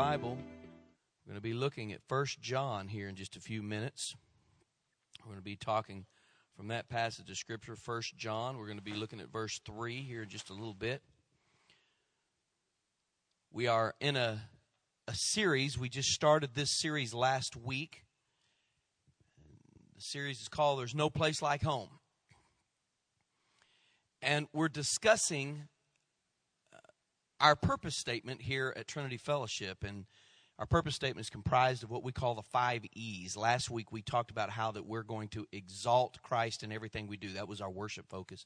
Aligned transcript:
Bible, 0.00 0.38
we're 0.38 1.32
going 1.32 1.36
to 1.36 1.42
be 1.42 1.52
looking 1.52 1.92
at 1.92 2.00
First 2.08 2.40
John 2.40 2.88
here 2.88 3.06
in 3.06 3.16
just 3.16 3.36
a 3.36 3.38
few 3.38 3.62
minutes. 3.62 4.14
We're 5.18 5.32
going 5.32 5.40
to 5.40 5.44
be 5.44 5.56
talking 5.56 6.06
from 6.56 6.68
that 6.68 6.88
passage 6.88 7.28
of 7.28 7.36
Scripture, 7.36 7.76
First 7.76 8.16
John. 8.16 8.56
We're 8.56 8.64
going 8.64 8.78
to 8.78 8.82
be 8.82 8.94
looking 8.94 9.20
at 9.20 9.30
verse 9.30 9.60
3 9.66 9.96
here 9.96 10.22
in 10.22 10.30
just 10.30 10.48
a 10.48 10.54
little 10.54 10.72
bit. 10.72 11.02
We 13.52 13.66
are 13.66 13.94
in 14.00 14.16
a, 14.16 14.40
a 15.06 15.12
series. 15.14 15.78
We 15.78 15.90
just 15.90 16.08
started 16.08 16.54
this 16.54 16.78
series 16.78 17.12
last 17.12 17.54
week. 17.54 18.04
The 19.96 20.00
series 20.00 20.40
is 20.40 20.48
called 20.48 20.78
There's 20.78 20.94
No 20.94 21.10
Place 21.10 21.42
Like 21.42 21.62
Home. 21.64 21.90
And 24.22 24.46
we're 24.54 24.68
discussing 24.68 25.68
our 27.40 27.56
purpose 27.56 27.96
statement 27.96 28.42
here 28.42 28.72
at 28.76 28.86
Trinity 28.86 29.16
Fellowship, 29.16 29.82
and 29.82 30.04
our 30.58 30.66
purpose 30.66 30.94
statement 30.94 31.24
is 31.24 31.30
comprised 31.30 31.82
of 31.82 31.90
what 31.90 32.04
we 32.04 32.12
call 32.12 32.34
the 32.34 32.42
five 32.42 32.82
E's. 32.94 33.36
Last 33.36 33.70
week 33.70 33.90
we 33.90 34.02
talked 34.02 34.30
about 34.30 34.50
how 34.50 34.70
that 34.72 34.86
we're 34.86 35.02
going 35.02 35.28
to 35.28 35.46
exalt 35.52 36.20
Christ 36.22 36.62
in 36.62 36.70
everything 36.70 37.06
we 37.06 37.16
do. 37.16 37.32
That 37.32 37.48
was 37.48 37.60
our 37.60 37.70
worship 37.70 38.06
focus. 38.10 38.44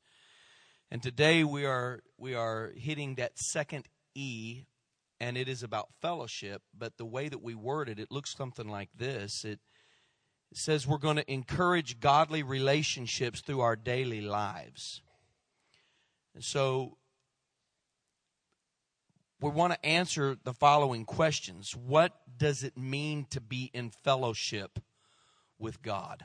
And 0.90 1.02
today 1.02 1.42
we 1.42 1.66
are 1.66 2.00
we 2.16 2.34
are 2.34 2.72
hitting 2.76 3.16
that 3.16 3.38
second 3.38 3.88
E, 4.14 4.62
and 5.18 5.36
it 5.36 5.48
is 5.48 5.64
about 5.64 5.88
fellowship. 6.00 6.62
But 6.76 6.98
the 6.98 7.04
way 7.04 7.28
that 7.28 7.42
we 7.42 7.56
word 7.56 7.88
it, 7.88 7.98
it 7.98 8.12
looks 8.12 8.36
something 8.36 8.68
like 8.68 8.90
this. 8.96 9.44
It 9.44 9.58
says 10.52 10.86
we're 10.86 10.98
going 10.98 11.16
to 11.16 11.32
encourage 11.32 11.98
godly 11.98 12.44
relationships 12.44 13.40
through 13.40 13.60
our 13.60 13.74
daily 13.74 14.20
lives. 14.20 15.02
And 16.32 16.44
so 16.44 16.96
we 19.44 19.50
want 19.50 19.74
to 19.74 19.86
answer 19.86 20.38
the 20.42 20.54
following 20.54 21.04
questions 21.04 21.76
What 21.76 22.14
does 22.38 22.64
it 22.64 22.78
mean 22.78 23.26
to 23.30 23.42
be 23.42 23.70
in 23.74 23.90
fellowship 23.90 24.78
with 25.58 25.82
God? 25.82 26.24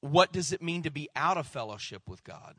What 0.00 0.32
does 0.32 0.52
it 0.52 0.60
mean 0.60 0.82
to 0.82 0.90
be 0.90 1.08
out 1.16 1.38
of 1.38 1.46
fellowship 1.46 2.02
with 2.06 2.22
God? 2.24 2.56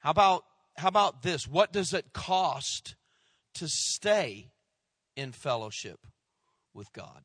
How 0.00 0.10
about, 0.10 0.44
how 0.76 0.88
about 0.88 1.22
this? 1.22 1.46
What 1.46 1.72
does 1.72 1.94
it 1.94 2.12
cost 2.12 2.96
to 3.54 3.68
stay 3.68 4.50
in 5.14 5.30
fellowship 5.30 6.04
with 6.74 6.92
God? 6.92 7.22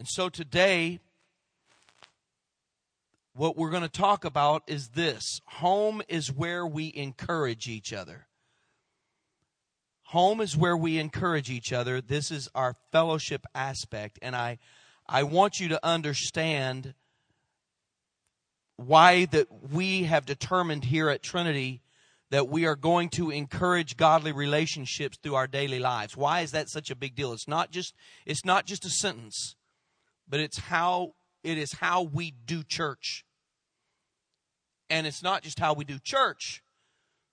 And 0.00 0.08
so 0.08 0.28
today, 0.28 0.98
what 3.34 3.56
we're 3.56 3.70
going 3.70 3.82
to 3.82 3.88
talk 3.88 4.24
about 4.24 4.62
is 4.66 4.88
this 4.88 5.40
home 5.46 6.02
is 6.08 6.32
where 6.32 6.66
we 6.66 6.92
encourage 6.94 7.68
each 7.68 7.92
other. 7.92 8.26
Home 10.04 10.42
is 10.42 10.56
where 10.56 10.76
we 10.76 10.98
encourage 10.98 11.50
each 11.50 11.72
other. 11.72 12.02
This 12.02 12.30
is 12.30 12.48
our 12.54 12.74
fellowship 12.90 13.46
aspect. 13.54 14.18
And 14.20 14.36
I, 14.36 14.58
I 15.08 15.22
want 15.22 15.58
you 15.58 15.68
to 15.68 15.86
understand 15.86 16.94
why 18.76 19.24
that 19.26 19.46
we 19.72 20.04
have 20.04 20.26
determined 20.26 20.84
here 20.84 21.08
at 21.08 21.22
Trinity 21.22 21.80
that 22.30 22.48
we 22.48 22.66
are 22.66 22.76
going 22.76 23.10
to 23.10 23.30
encourage 23.30 23.96
godly 23.96 24.32
relationships 24.32 25.18
through 25.22 25.34
our 25.34 25.46
daily 25.46 25.78
lives. 25.78 26.16
Why 26.16 26.40
is 26.40 26.50
that 26.52 26.68
such 26.68 26.90
a 26.90 26.96
big 26.96 27.14
deal? 27.14 27.32
It's 27.32 27.48
not 27.48 27.70
just 27.70 27.94
it's 28.24 28.44
not 28.44 28.66
just 28.66 28.84
a 28.84 28.90
sentence, 28.90 29.54
but 30.26 30.40
it's 30.40 30.58
how 30.58 31.12
it 31.42 31.58
is 31.58 31.74
how 31.74 32.02
we 32.02 32.30
do 32.30 32.62
church. 32.62 33.24
And 34.88 35.06
it's 35.06 35.22
not 35.22 35.42
just 35.42 35.58
how 35.58 35.72
we 35.74 35.84
do 35.84 35.98
church, 35.98 36.62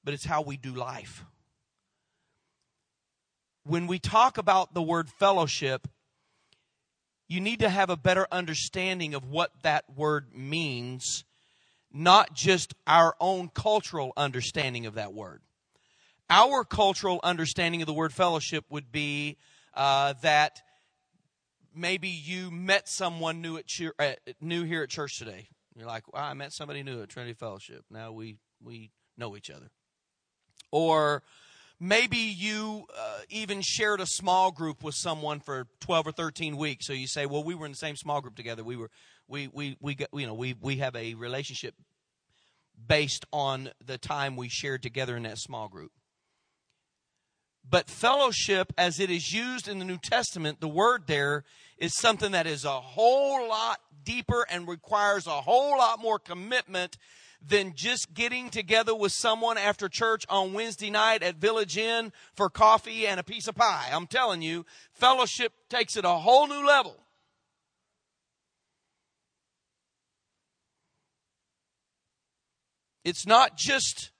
but 0.04 0.14
it's 0.14 0.26
how 0.26 0.42
we 0.42 0.58
do 0.58 0.74
life. 0.74 1.26
When 3.64 3.86
we 3.86 4.00
talk 4.00 4.38
about 4.38 4.74
the 4.74 4.82
word 4.82 5.10
fellowship, 5.10 5.88
you 7.28 7.40
need 7.40 7.60
to 7.60 7.70
have 7.70 7.90
a 7.90 7.98
better 7.98 8.26
understanding 8.32 9.14
of 9.14 9.30
what 9.30 9.52
that 9.62 9.86
word 9.96 10.34
means, 10.34 11.26
not 11.94 12.34
just 12.34 12.74
our 12.88 13.16
own 13.20 13.50
cultural 13.54 14.14
understanding 14.18 14.86
of 14.86 14.96
that 14.96 15.14
word. 15.14 15.42
Our 16.30 16.64
cultural 16.64 17.20
understanding 17.24 17.82
of 17.82 17.88
the 17.88 17.94
word 17.94 18.14
fellowship 18.14 18.66
would 18.70 18.92
be 18.92 19.38
uh, 19.74 20.14
that 20.22 20.62
maybe 21.80 22.10
you 22.10 22.52
met 22.52 22.88
someone 22.88 23.42
new 23.42 23.58
at 23.58 24.20
new 24.42 24.64
here 24.64 24.84
at 24.84 24.90
church 24.90 25.18
today. 25.18 25.48
You're 25.76 25.88
like, 25.88 26.12
well, 26.12 26.24
I 26.24 26.34
met 26.34 26.52
somebody 26.52 26.84
new 26.84 27.02
at 27.02 27.10
Trinity 27.10 27.34
Fellowship. 27.34 27.86
Now 27.90 28.12
we 28.12 28.38
we 28.62 28.92
know 29.18 29.36
each 29.38 29.50
other. 29.50 29.70
Or 30.72 31.24
maybe 31.80 32.18
you 32.18 32.86
uh, 32.96 33.20
even 33.30 33.62
shared 33.62 34.02
a 34.02 34.06
small 34.06 34.52
group 34.52 34.84
with 34.84 34.96
someone 34.96 35.40
for 35.40 35.68
12 35.80 36.08
or 36.08 36.12
13 36.12 36.58
weeks. 36.58 36.86
So 36.86 36.94
you 36.94 37.08
say, 37.08 37.26
well, 37.26 37.44
we 37.44 37.56
were 37.56 37.66
in 37.66 37.72
the 37.72 37.78
same 37.78 37.96
small 37.96 38.22
group 38.22 38.36
together. 38.36 38.64
We 38.64 38.76
were 38.76 38.92
we 39.28 39.48
we 39.48 39.78
we 39.80 39.96
got, 39.96 40.10
you 40.14 40.28
know 40.28 40.34
we 40.34 40.56
we 40.60 40.78
have 40.78 40.96
a 40.96 41.14
relationship 41.14 41.76
based 42.88 43.26
on 43.32 43.70
the 43.86 43.98
time 43.98 44.36
we 44.36 44.50
shared 44.50 44.84
together 44.84 45.16
in 45.16 45.24
that 45.24 45.38
small 45.38 45.68
group. 45.68 45.92
But 47.68 47.90
fellowship, 47.90 48.74
as 48.78 49.00
it 49.00 49.10
is 49.10 49.34
used 49.34 49.68
in 49.68 49.80
the 49.80 49.86
New 49.86 49.98
Testament, 49.98 50.60
the 50.60 50.68
word 50.68 51.04
there 51.08 51.44
is 51.78 51.96
something 51.96 52.32
that 52.32 52.48
is 52.48 52.66
a 52.66 52.82
whole 52.82 53.48
lot 53.48 53.80
deeper 54.04 54.46
and 54.50 54.68
requires 54.68 55.28
a 55.28 55.42
whole 55.42 55.78
lot 55.78 56.00
more 56.00 56.20
commitment 56.20 56.98
than 57.42 57.74
just 57.76 58.14
getting 58.14 58.50
together 58.50 58.94
with 58.94 59.12
someone 59.12 59.58
after 59.58 59.88
church 59.88 60.26
on 60.30 60.54
Wednesday 60.54 60.90
night 60.90 61.24
at 61.24 61.36
Village 61.36 61.78
Inn 61.78 62.12
for 62.34 62.50
coffee 62.50 63.08
and 63.08 63.20
a 63.20 63.24
piece 63.24 63.48
of 63.48 63.56
pie. 63.56 63.90
I'm 63.92 64.08
telling 64.08 64.42
you, 64.42 64.66
fellowship 64.92 65.54
takes 65.70 65.96
it 65.96 66.06
a 66.06 66.10
whole 66.10 66.48
new 66.48 66.66
level. 66.66 66.98
It's 73.06 73.26
not 73.26 73.56
just 73.56 74.12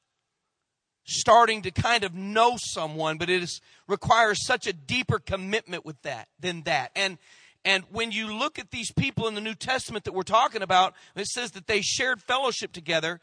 starting 1.10 1.64
to 1.64 1.72
kind 1.72 2.04
of 2.04 2.14
know 2.14 2.56
someone, 2.58 3.18
but 3.18 3.30
it 3.30 3.44
is, 3.44 3.62
requires 3.88 4.46
such 4.46 4.68
a 4.68 4.74
deeper 4.74 5.20
commitment 5.20 5.84
with 5.86 6.02
that 6.04 6.28
than 6.40 6.64
that. 6.64 6.92
And 6.96 7.18
and 7.66 7.84
when 7.92 8.12
you 8.12 8.34
look 8.34 8.58
at 8.58 8.72
these 8.72 8.92
people 8.94 9.28
in 9.28 9.36
the 9.36 9.42
New 9.42 9.54
Testament 9.54 10.06
that 10.06 10.14
we're 10.14 10.24
talking 10.24 10.62
about, 10.62 10.94
it 11.16 11.28
says 11.28 11.52
that 11.52 11.68
they 11.68 11.82
shared 11.82 12.22
fellowship 12.22 12.72
together. 12.72 13.20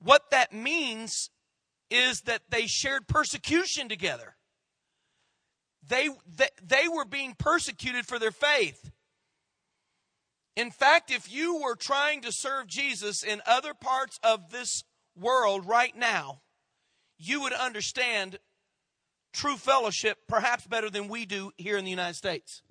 What 0.00 0.30
that 0.30 0.54
means 0.54 1.28
is 1.90 2.22
that 2.22 2.42
they 2.48 2.66
shared 2.66 3.06
persecution 3.06 3.88
together. 3.88 4.36
They, 5.86 6.08
they, 6.26 6.48
they 6.62 6.88
were 6.88 7.04
being 7.04 7.34
persecuted 7.38 8.06
for 8.06 8.18
their 8.18 8.30
faith. 8.30 8.90
In 10.56 10.70
fact, 10.70 11.10
if 11.10 11.30
you 11.30 11.60
were 11.62 11.76
trying 11.76 12.22
to 12.22 12.32
serve 12.32 12.66
Jesus 12.68 13.22
in 13.22 13.42
other 13.46 13.74
parts 13.74 14.18
of 14.22 14.50
this 14.50 14.82
world 15.14 15.66
right 15.66 15.96
now, 15.96 16.40
you 17.18 17.42
would 17.42 17.52
understand 17.52 18.38
true 19.32 19.56
fellowship 19.56 20.18
perhaps 20.28 20.66
better 20.66 20.90
than 20.90 21.08
we 21.08 21.26
do 21.26 21.52
here 21.56 21.76
in 21.76 21.84
the 21.84 21.90
United 21.90 22.14
States. 22.14 22.62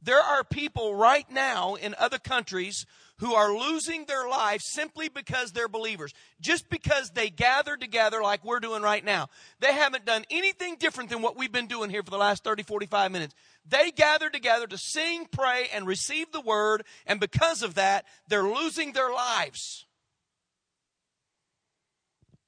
There 0.00 0.20
are 0.20 0.44
people 0.44 0.94
right 0.94 1.28
now 1.30 1.74
in 1.74 1.94
other 1.98 2.18
countries 2.18 2.86
who 3.18 3.34
are 3.34 3.52
losing 3.52 4.04
their 4.04 4.28
life 4.28 4.62
simply 4.62 5.08
because 5.08 5.50
they're 5.50 5.68
believers. 5.68 6.14
Just 6.40 6.70
because 6.70 7.10
they 7.10 7.30
gather 7.30 7.76
together 7.76 8.22
like 8.22 8.44
we're 8.44 8.60
doing 8.60 8.82
right 8.82 9.04
now. 9.04 9.28
They 9.58 9.72
haven't 9.72 10.04
done 10.04 10.24
anything 10.30 10.76
different 10.78 11.10
than 11.10 11.20
what 11.20 11.36
we've 11.36 11.50
been 11.50 11.66
doing 11.66 11.90
here 11.90 12.04
for 12.04 12.10
the 12.10 12.16
last 12.16 12.44
30, 12.44 12.62
45 12.62 13.10
minutes. 13.10 13.34
They 13.68 13.90
gather 13.90 14.30
together 14.30 14.68
to 14.68 14.78
sing, 14.78 15.26
pray, 15.30 15.68
and 15.74 15.84
receive 15.84 16.30
the 16.30 16.40
word, 16.40 16.84
and 17.04 17.18
because 17.18 17.62
of 17.62 17.74
that, 17.74 18.04
they're 18.28 18.44
losing 18.44 18.92
their 18.92 19.12
lives. 19.12 19.84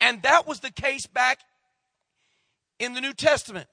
And 0.01 0.23
that 0.23 0.47
was 0.47 0.61
the 0.61 0.71
case 0.71 1.07
back 1.07 1.41
in 2.79 2.95
the 2.95 3.01
New 3.01 3.13
Testament. 3.13 3.69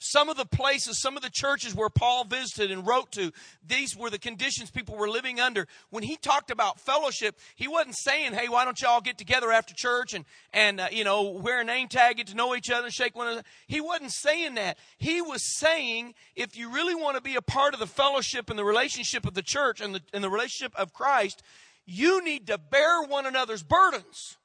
Some 0.00 0.28
of 0.28 0.36
the 0.36 0.46
places, 0.46 1.00
some 1.02 1.16
of 1.16 1.24
the 1.24 1.30
churches 1.30 1.74
where 1.74 1.88
Paul 1.88 2.22
visited 2.22 2.70
and 2.70 2.86
wrote 2.86 3.10
to, 3.12 3.32
these 3.66 3.96
were 3.96 4.10
the 4.10 4.18
conditions 4.18 4.70
people 4.70 4.96
were 4.96 5.08
living 5.08 5.40
under. 5.40 5.66
When 5.90 6.04
he 6.04 6.16
talked 6.16 6.52
about 6.52 6.78
fellowship, 6.80 7.36
he 7.56 7.66
wasn't 7.66 7.96
saying, 7.96 8.32
hey, 8.32 8.48
why 8.48 8.64
don't 8.64 8.80
y'all 8.80 9.00
get 9.00 9.18
together 9.18 9.50
after 9.50 9.74
church 9.76 10.14
and, 10.14 10.24
and 10.52 10.80
uh, 10.80 10.86
you 10.92 11.02
know, 11.02 11.30
wear 11.30 11.62
a 11.62 11.64
name 11.64 11.88
tag, 11.88 12.18
get 12.18 12.28
to 12.28 12.36
know 12.36 12.54
each 12.54 12.70
other, 12.70 12.90
shake 12.90 13.16
one 13.16 13.26
another. 13.26 13.42
He 13.66 13.80
wasn't 13.80 14.12
saying 14.12 14.54
that. 14.54 14.78
He 14.98 15.20
was 15.20 15.42
saying, 15.58 16.14
if 16.36 16.56
you 16.56 16.72
really 16.72 16.94
want 16.94 17.16
to 17.16 17.22
be 17.22 17.34
a 17.34 17.42
part 17.42 17.74
of 17.74 17.80
the 17.80 17.86
fellowship 17.86 18.50
and 18.50 18.58
the 18.58 18.64
relationship 18.64 19.26
of 19.26 19.34
the 19.34 19.42
church 19.42 19.80
and 19.80 19.96
the, 19.96 20.00
and 20.12 20.22
the 20.22 20.30
relationship 20.30 20.76
of 20.76 20.92
Christ, 20.92 21.42
you 21.86 22.22
need 22.22 22.46
to 22.46 22.56
bear 22.56 23.02
one 23.02 23.26
another's 23.26 23.64
burdens. 23.64 24.36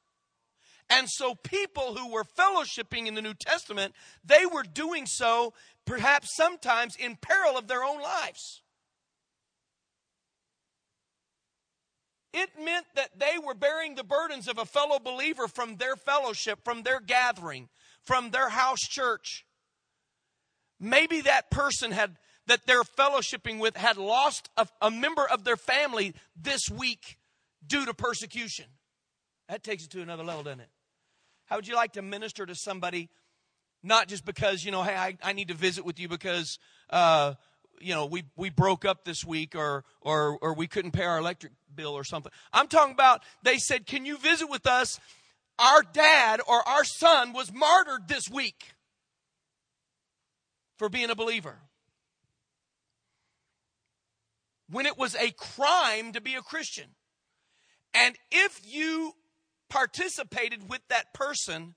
And 0.89 1.09
so 1.09 1.35
people 1.35 1.95
who 1.95 2.11
were 2.11 2.23
fellowshipping 2.23 3.07
in 3.07 3.15
the 3.15 3.21
New 3.21 3.33
Testament, 3.33 3.93
they 4.23 4.45
were 4.45 4.63
doing 4.63 5.05
so 5.05 5.53
perhaps 5.85 6.35
sometimes 6.35 6.95
in 6.95 7.17
peril 7.17 7.57
of 7.57 7.67
their 7.67 7.83
own 7.83 8.01
lives. 8.01 8.61
It 12.33 12.49
meant 12.59 12.87
that 12.95 13.19
they 13.19 13.37
were 13.43 13.53
bearing 13.53 13.95
the 13.95 14.03
burdens 14.03 14.47
of 14.47 14.57
a 14.57 14.65
fellow 14.65 14.97
believer 14.97 15.47
from 15.47 15.75
their 15.75 15.95
fellowship, 15.95 16.59
from 16.63 16.81
their 16.81 16.99
gathering, 16.99 17.69
from 18.01 18.31
their 18.31 18.49
house 18.49 18.79
church. 18.79 19.45
Maybe 20.79 21.21
that 21.21 21.51
person 21.51 21.91
had 21.91 22.17
that 22.47 22.65
they're 22.65 22.83
fellowshipping 22.83 23.59
with 23.59 23.77
had 23.77 23.97
lost 23.97 24.49
a, 24.57 24.67
a 24.81 24.91
member 24.91 25.25
of 25.25 25.43
their 25.43 25.55
family 25.55 26.13
this 26.35 26.69
week 26.69 27.17
due 27.65 27.85
to 27.85 27.93
persecution. 27.93 28.65
That 29.49 29.63
takes 29.63 29.83
it 29.83 29.91
to 29.91 30.01
another 30.01 30.23
level, 30.23 30.43
doesn't 30.43 30.61
it? 30.61 30.69
How 31.45 31.57
would 31.57 31.67
you 31.67 31.75
like 31.75 31.93
to 31.93 32.01
minister 32.01 32.45
to 32.45 32.55
somebody, 32.55 33.09
not 33.83 34.07
just 34.07 34.25
because, 34.25 34.63
you 34.63 34.71
know, 34.71 34.83
hey, 34.83 34.95
I, 34.95 35.17
I 35.21 35.33
need 35.33 35.49
to 35.49 35.53
visit 35.53 35.85
with 35.85 35.99
you 35.99 36.07
because, 36.07 36.57
uh, 36.89 37.33
you 37.79 37.93
know, 37.93 38.05
we, 38.05 38.23
we 38.37 38.49
broke 38.49 38.85
up 38.85 39.03
this 39.03 39.25
week 39.25 39.55
or, 39.55 39.83
or, 40.01 40.37
or 40.41 40.53
we 40.53 40.67
couldn't 40.67 40.91
pay 40.91 41.03
our 41.03 41.17
electric 41.17 41.51
bill 41.75 41.93
or 41.93 42.03
something. 42.03 42.31
I'm 42.53 42.67
talking 42.67 42.93
about, 42.93 43.23
they 43.43 43.57
said, 43.57 43.85
can 43.85 44.05
you 44.05 44.17
visit 44.17 44.49
with 44.49 44.65
us? 44.65 44.99
Our 45.59 45.83
dad 45.93 46.41
or 46.47 46.67
our 46.67 46.83
son 46.83 47.33
was 47.33 47.51
martyred 47.53 48.07
this 48.07 48.29
week 48.29 48.71
for 50.77 50.89
being 50.89 51.09
a 51.09 51.15
believer. 51.15 51.57
When 54.69 54.85
it 54.85 54.97
was 54.97 55.15
a 55.15 55.31
crime 55.31 56.13
to 56.13 56.21
be 56.21 56.35
a 56.35 56.41
Christian. 56.41 56.85
And 57.93 58.15
if 58.31 58.61
you 58.65 59.13
participated 59.73 60.69
with 60.69 60.81
that 60.89 61.15
person 61.15 61.73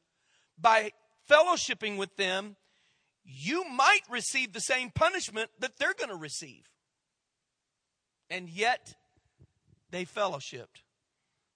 by 0.60 0.90
fellowshipping 1.31 1.96
with 1.96 2.14
them, 2.16 2.56
you 3.25 3.64
might 3.64 4.02
receive 4.10 4.52
the 4.52 4.60
same 4.60 4.90
punishment 4.90 5.48
that 5.60 5.78
they're 5.78 5.94
going 5.94 6.10
to 6.10 6.16
receive. 6.16 6.64
And 8.28 8.50
yet, 8.50 8.94
they 9.90 10.04
fellowshipped. 10.04 10.82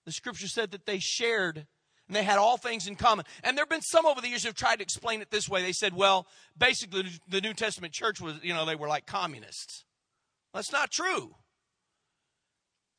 The 0.06 0.12
scripture 0.12 0.48
said 0.48 0.70
that 0.70 0.87
they 0.87 0.98
shared 0.98 1.66
and 2.08 2.16
they 2.16 2.25
had 2.25 2.38
all 2.38 2.56
things 2.56 2.87
in 2.87 2.96
common. 2.96 3.26
And 3.44 3.54
there 3.56 3.62
have 3.62 3.69
been 3.69 3.82
some 3.82 4.06
over 4.06 4.22
the 4.22 4.28
years 4.28 4.42
who 4.42 4.48
have 4.48 4.56
tried 4.56 4.76
to 4.76 4.82
explain 4.82 5.20
it 5.20 5.31
this 5.31 5.46
way. 5.46 5.60
They 5.62 5.72
said, 5.72 5.94
well, 5.94 6.26
basically, 6.56 7.04
the 7.28 7.42
New 7.42 7.52
Testament 7.52 7.92
church 7.92 8.19
was, 8.19 8.37
you 8.42 8.54
know, 8.54 8.64
they 8.64 8.76
were 8.76 8.88
like 8.88 9.04
communists. 9.04 9.84
That's 10.54 10.72
not 10.72 10.90
true. 10.90 11.34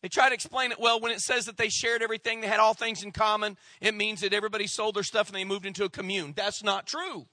They 0.02 0.10
try 0.10 0.30
to 0.30 0.36
explain 0.36 0.72
it 0.72 0.80
well 0.80 1.00
when 1.00 1.12
it 1.12 1.22
says 1.22 1.46
that 1.46 1.58
they 1.58 1.70
shared 1.70 2.02
everything, 2.02 2.42
they 2.42 2.48
had 2.48 2.60
all 2.60 2.74
things 2.74 3.04
in 3.04 3.12
common. 3.12 3.58
It 3.80 3.94
means 3.94 4.22
that 4.22 4.34
everybody 4.34 4.66
sold 4.68 4.96
their 4.96 5.04
stuff 5.04 5.28
and 5.28 5.36
they 5.36 5.44
moved 5.44 5.66
into 5.66 5.84
a 5.84 5.90
commune. 5.90 6.34
That's 6.36 6.64
not 6.64 6.88
true. 6.88 7.28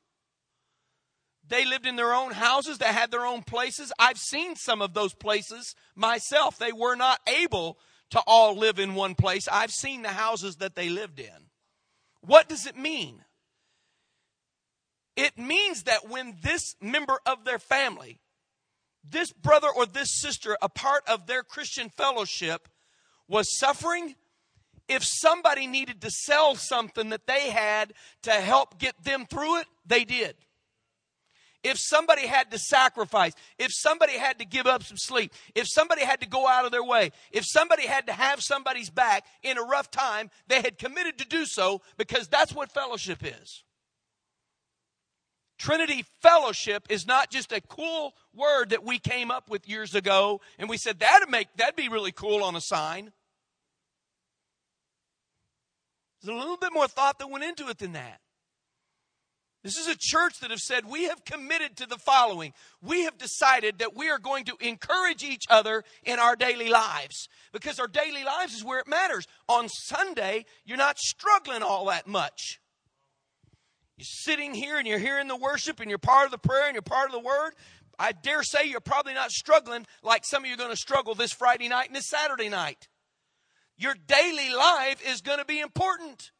They 1.46 1.64
lived 1.64 1.86
in 1.86 1.96
their 1.96 2.12
own 2.12 2.32
houses, 2.32 2.76
they 2.76 2.86
had 2.86 3.10
their 3.10 3.24
own 3.24 3.42
places. 3.42 3.90
I've 3.98 4.18
seen 4.18 4.54
some 4.54 4.82
of 4.82 4.92
those 4.92 5.14
places 5.14 5.74
myself. 5.94 6.58
They 6.58 6.72
were 6.72 6.94
not 6.94 7.20
able 7.26 7.78
to 8.10 8.22
all 8.26 8.54
live 8.54 8.78
in 8.78 8.94
one 8.94 9.14
place. 9.14 9.48
I've 9.50 9.70
seen 9.70 10.02
the 10.02 10.08
houses 10.08 10.56
that 10.56 10.74
they 10.74 10.90
lived 10.90 11.18
in. 11.18 11.48
What 12.20 12.48
does 12.48 12.66
it 12.66 12.76
mean? 12.76 13.24
It 15.16 15.38
means 15.38 15.84
that 15.84 16.08
when 16.08 16.36
this 16.42 16.76
member 16.80 17.18
of 17.24 17.44
their 17.44 17.58
family 17.58 18.20
this 19.10 19.32
brother 19.32 19.68
or 19.74 19.86
this 19.86 20.20
sister, 20.20 20.56
a 20.60 20.68
part 20.68 21.02
of 21.08 21.26
their 21.26 21.42
Christian 21.42 21.90
fellowship, 21.90 22.68
was 23.28 23.58
suffering, 23.58 24.14
if 24.88 25.04
somebody 25.04 25.66
needed 25.66 26.00
to 26.00 26.10
sell 26.10 26.54
something 26.54 27.10
that 27.10 27.26
they 27.26 27.50
had 27.50 27.92
to 28.22 28.32
help 28.32 28.78
get 28.78 29.02
them 29.04 29.26
through 29.26 29.60
it, 29.60 29.66
they 29.86 30.04
did. 30.04 30.34
If 31.64 31.76
somebody 31.78 32.26
had 32.26 32.50
to 32.52 32.58
sacrifice, 32.58 33.32
if 33.58 33.72
somebody 33.72 34.16
had 34.16 34.38
to 34.38 34.44
give 34.44 34.66
up 34.66 34.84
some 34.84 34.96
sleep, 34.96 35.32
if 35.54 35.66
somebody 35.68 36.04
had 36.04 36.20
to 36.20 36.28
go 36.28 36.46
out 36.46 36.64
of 36.64 36.70
their 36.70 36.84
way, 36.84 37.10
if 37.32 37.44
somebody 37.44 37.86
had 37.86 38.06
to 38.06 38.12
have 38.12 38.40
somebody's 38.40 38.90
back 38.90 39.26
in 39.42 39.58
a 39.58 39.62
rough 39.62 39.90
time, 39.90 40.30
they 40.46 40.62
had 40.62 40.78
committed 40.78 41.18
to 41.18 41.26
do 41.26 41.44
so 41.44 41.82
because 41.96 42.28
that's 42.28 42.54
what 42.54 42.70
fellowship 42.70 43.18
is. 43.24 43.64
Trinity 45.58 46.04
fellowship 46.22 46.86
is 46.88 47.06
not 47.06 47.30
just 47.30 47.52
a 47.52 47.60
cool 47.60 48.14
word 48.32 48.70
that 48.70 48.84
we 48.84 48.98
came 48.98 49.30
up 49.30 49.50
with 49.50 49.68
years 49.68 49.94
ago 49.94 50.40
and 50.58 50.68
we 50.68 50.76
said 50.76 51.00
that'd 51.00 51.28
make 51.28 51.48
that'd 51.56 51.76
be 51.76 51.88
really 51.88 52.12
cool 52.12 52.44
on 52.44 52.54
a 52.54 52.60
sign. 52.60 53.12
There's 56.22 56.34
a 56.34 56.38
little 56.38 56.56
bit 56.56 56.72
more 56.72 56.88
thought 56.88 57.18
that 57.18 57.30
went 57.30 57.44
into 57.44 57.68
it 57.68 57.78
than 57.78 57.92
that. 57.92 58.20
This 59.64 59.76
is 59.76 59.88
a 59.88 59.96
church 59.98 60.38
that 60.40 60.50
have 60.50 60.60
said 60.60 60.84
we 60.86 61.04
have 61.04 61.24
committed 61.24 61.76
to 61.76 61.86
the 61.86 61.98
following. 61.98 62.52
We 62.80 63.02
have 63.04 63.18
decided 63.18 63.78
that 63.78 63.96
we 63.96 64.08
are 64.08 64.18
going 64.18 64.44
to 64.44 64.56
encourage 64.60 65.24
each 65.24 65.44
other 65.50 65.82
in 66.04 66.20
our 66.20 66.36
daily 66.36 66.68
lives 66.68 67.28
because 67.52 67.80
our 67.80 67.88
daily 67.88 68.22
lives 68.24 68.54
is 68.54 68.64
where 68.64 68.78
it 68.78 68.86
matters. 68.86 69.26
On 69.48 69.68
Sunday, 69.68 70.44
you're 70.64 70.78
not 70.78 70.98
struggling 70.98 71.62
all 71.62 71.86
that 71.86 72.06
much. 72.06 72.60
You're 73.98 74.04
sitting 74.04 74.54
here 74.54 74.78
and 74.78 74.86
you're 74.86 75.00
hearing 75.00 75.26
the 75.26 75.36
worship 75.36 75.80
and 75.80 75.90
you're 75.90 75.98
part 75.98 76.26
of 76.26 76.30
the 76.30 76.38
prayer 76.38 76.66
and 76.66 76.74
you're 76.74 76.82
part 76.82 77.06
of 77.06 77.12
the 77.12 77.18
word. 77.18 77.50
I 77.98 78.12
dare 78.12 78.44
say 78.44 78.64
you're 78.64 78.78
probably 78.78 79.12
not 79.12 79.32
struggling 79.32 79.86
like 80.04 80.24
some 80.24 80.44
of 80.44 80.48
you 80.48 80.54
are 80.54 80.58
going 80.58 80.70
to 80.70 80.76
struggle 80.76 81.16
this 81.16 81.32
Friday 81.32 81.68
night 81.68 81.88
and 81.88 81.96
this 81.96 82.06
Saturday 82.06 82.48
night. 82.48 82.86
Your 83.76 83.94
daily 84.06 84.54
life 84.54 85.02
is 85.04 85.20
going 85.20 85.40
to 85.40 85.44
be 85.44 85.58
important. 85.58 86.30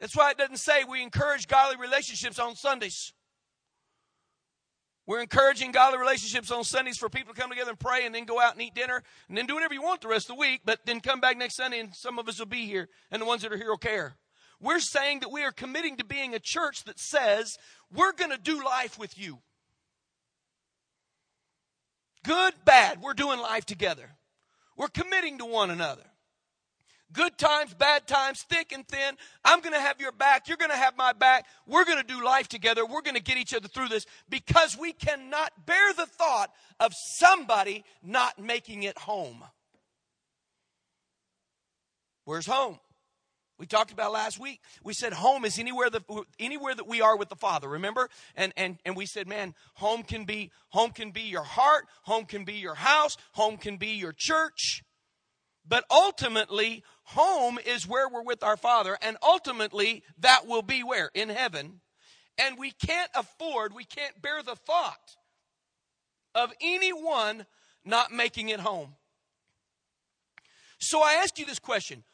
That's 0.00 0.16
why 0.16 0.30
it 0.30 0.38
doesn't 0.38 0.56
say 0.56 0.84
we 0.84 1.02
encourage 1.02 1.46
godly 1.46 1.76
relationships 1.76 2.38
on 2.38 2.56
Sundays. 2.56 3.12
We're 5.06 5.20
encouraging 5.20 5.72
godly 5.72 5.98
relationships 5.98 6.50
on 6.50 6.64
Sundays 6.64 6.96
for 6.96 7.10
people 7.10 7.34
to 7.34 7.40
come 7.40 7.50
together 7.50 7.70
and 7.70 7.78
pray 7.78 8.06
and 8.06 8.14
then 8.14 8.24
go 8.24 8.40
out 8.40 8.54
and 8.54 8.62
eat 8.62 8.74
dinner 8.74 9.02
and 9.28 9.36
then 9.36 9.44
do 9.44 9.54
whatever 9.54 9.74
you 9.74 9.82
want 9.82 10.00
the 10.00 10.08
rest 10.08 10.30
of 10.30 10.36
the 10.36 10.40
week, 10.40 10.62
but 10.64 10.80
then 10.86 11.00
come 11.00 11.20
back 11.20 11.36
next 11.36 11.56
Sunday 11.56 11.80
and 11.80 11.94
some 11.94 12.18
of 12.18 12.28
us 12.28 12.38
will 12.38 12.46
be 12.46 12.64
here 12.64 12.88
and 13.10 13.20
the 13.20 13.26
ones 13.26 13.42
that 13.42 13.52
are 13.52 13.58
here 13.58 13.68
will 13.68 13.76
care. 13.76 14.16
We're 14.60 14.80
saying 14.80 15.20
that 15.20 15.30
we 15.30 15.44
are 15.44 15.52
committing 15.52 15.96
to 15.98 16.04
being 16.04 16.34
a 16.34 16.40
church 16.40 16.84
that 16.84 16.98
says 16.98 17.58
we're 17.94 18.12
going 18.12 18.32
to 18.32 18.38
do 18.38 18.64
life 18.64 18.98
with 18.98 19.18
you. 19.18 19.38
Good, 22.24 22.54
bad, 22.64 23.00
we're 23.00 23.14
doing 23.14 23.38
life 23.38 23.64
together. 23.64 24.10
We're 24.76 24.88
committing 24.88 25.38
to 25.38 25.44
one 25.44 25.70
another. 25.70 26.02
Good 27.10 27.38
times, 27.38 27.72
bad 27.72 28.06
times, 28.06 28.42
thick 28.42 28.70
and 28.70 28.86
thin. 28.86 29.16
I'm 29.42 29.60
going 29.60 29.72
to 29.72 29.80
have 29.80 29.98
your 29.98 30.12
back. 30.12 30.46
You're 30.46 30.58
going 30.58 30.70
to 30.70 30.76
have 30.76 30.94
my 30.96 31.14
back. 31.14 31.46
We're 31.66 31.86
going 31.86 31.98
to 31.98 32.04
do 32.04 32.22
life 32.22 32.48
together. 32.48 32.84
We're 32.84 33.00
going 33.00 33.16
to 33.16 33.22
get 33.22 33.38
each 33.38 33.54
other 33.54 33.66
through 33.66 33.88
this 33.88 34.04
because 34.28 34.76
we 34.76 34.92
cannot 34.92 35.52
bear 35.64 35.94
the 35.94 36.04
thought 36.04 36.52
of 36.78 36.92
somebody 36.94 37.84
not 38.02 38.38
making 38.38 38.82
it 38.82 38.98
home. 38.98 39.42
Where's 42.24 42.46
home? 42.46 42.78
We 43.58 43.66
talked 43.66 43.90
about 43.90 44.12
last 44.12 44.38
week. 44.38 44.60
We 44.84 44.94
said 44.94 45.12
home 45.12 45.44
is 45.44 45.58
anywhere 45.58 45.90
that 45.90 46.04
anywhere 46.38 46.74
that 46.74 46.86
we 46.86 47.00
are 47.00 47.16
with 47.16 47.28
the 47.28 47.36
Father. 47.36 47.68
Remember? 47.68 48.08
And 48.36 48.52
and 48.56 48.78
and 48.84 48.96
we 48.96 49.04
said, 49.04 49.26
man, 49.26 49.54
home 49.74 50.04
can 50.04 50.24
be 50.24 50.52
home 50.68 50.90
can 50.90 51.10
be 51.10 51.22
your 51.22 51.42
heart, 51.42 51.86
home 52.02 52.24
can 52.24 52.44
be 52.44 52.54
your 52.54 52.76
house, 52.76 53.16
home 53.32 53.56
can 53.56 53.76
be 53.76 53.88
your 53.88 54.12
church. 54.16 54.82
But 55.66 55.84
ultimately, 55.90 56.82
home 57.02 57.58
is 57.64 57.86
where 57.86 58.08
we're 58.08 58.22
with 58.22 58.42
our 58.42 58.56
Father, 58.56 58.96
and 59.02 59.16
ultimately 59.22 60.02
that 60.18 60.46
will 60.46 60.62
be 60.62 60.82
where? 60.82 61.10
In 61.12 61.28
heaven. 61.28 61.80
And 62.38 62.56
we 62.56 62.70
can't 62.70 63.10
afford, 63.16 63.74
we 63.74 63.84
can't 63.84 64.22
bear 64.22 64.42
the 64.42 64.54
thought 64.54 65.16
of 66.34 66.52
anyone 66.62 67.46
not 67.84 68.12
making 68.12 68.48
it 68.48 68.60
home. 68.60 68.94
So 70.78 71.02
I 71.02 71.14
ask 71.14 71.38
you 71.38 71.44
this 71.44 71.58
question 71.58 72.04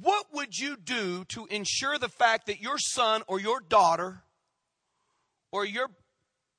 what 0.00 0.26
would 0.32 0.56
you 0.56 0.76
do 0.76 1.24
to 1.26 1.46
ensure 1.46 1.98
the 1.98 2.08
fact 2.08 2.46
that 2.46 2.60
your 2.60 2.78
son 2.78 3.22
or 3.26 3.40
your 3.40 3.60
daughter 3.60 4.22
or 5.52 5.64
your 5.64 5.88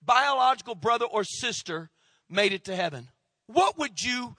biological 0.04 0.76
brother 0.76 1.06
or 1.06 1.24
sister 1.24 1.90
made 2.30 2.54
it 2.54 2.66
to 2.66 2.76
heaven? 2.76 3.10
What 3.48 3.78
would 3.78 4.02
you 4.02 4.36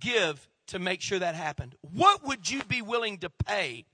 give 0.00 0.48
to 0.68 0.78
make 0.78 1.00
sure 1.02 1.18
that 1.18 1.34
happened? 1.34 1.74
What 1.80 2.24
would 2.24 2.48
you 2.48 2.62
be 2.64 2.82
willing 2.82 3.18
to 3.18 3.30
pay? 3.30 3.86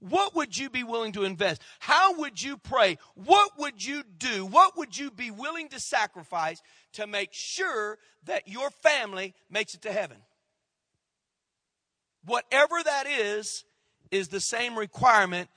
What 0.00 0.34
would 0.34 0.58
you 0.58 0.68
be 0.68 0.82
willing 0.82 1.12
to 1.12 1.22
invest? 1.22 1.62
How 1.78 2.18
would 2.18 2.42
you 2.42 2.56
pray? 2.56 2.98
What 3.14 3.52
would 3.58 3.84
you 3.84 4.02
do? 4.18 4.44
What 4.44 4.76
would 4.76 4.98
you 4.98 5.12
be 5.12 5.30
willing 5.30 5.68
to 5.68 5.78
sacrifice 5.78 6.60
to 6.94 7.06
make 7.06 7.30
sure 7.32 7.98
that 8.24 8.48
your 8.48 8.70
family 8.70 9.34
makes 9.48 9.74
it 9.74 9.82
to 9.82 9.92
heaven? 9.92 10.16
Whatever 12.24 12.82
that 12.84 13.06
is, 13.06 13.64
is 14.12 14.28
the 14.28 14.38
same 14.38 14.78
requirement 14.78 15.48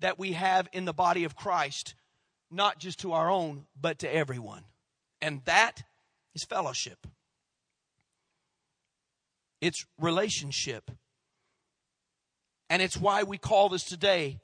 that 0.00 0.18
we 0.18 0.32
have 0.32 0.68
in 0.72 0.86
the 0.86 0.94
body 0.94 1.24
of 1.24 1.36
Christ, 1.36 1.94
not 2.50 2.78
just 2.78 3.00
to 3.00 3.12
our 3.12 3.28
own, 3.28 3.66
but 3.78 3.98
to 3.98 4.14
everyone. 4.14 4.62
And 5.20 5.42
that 5.44 5.82
is 6.34 6.44
fellowship. 6.44 7.06
It's 9.60 9.84
relationship. 9.98 10.90
And 12.70 12.80
it's 12.80 12.96
why 12.96 13.24
we 13.24 13.38
call 13.38 13.68
this 13.68 13.84
today 13.84 14.40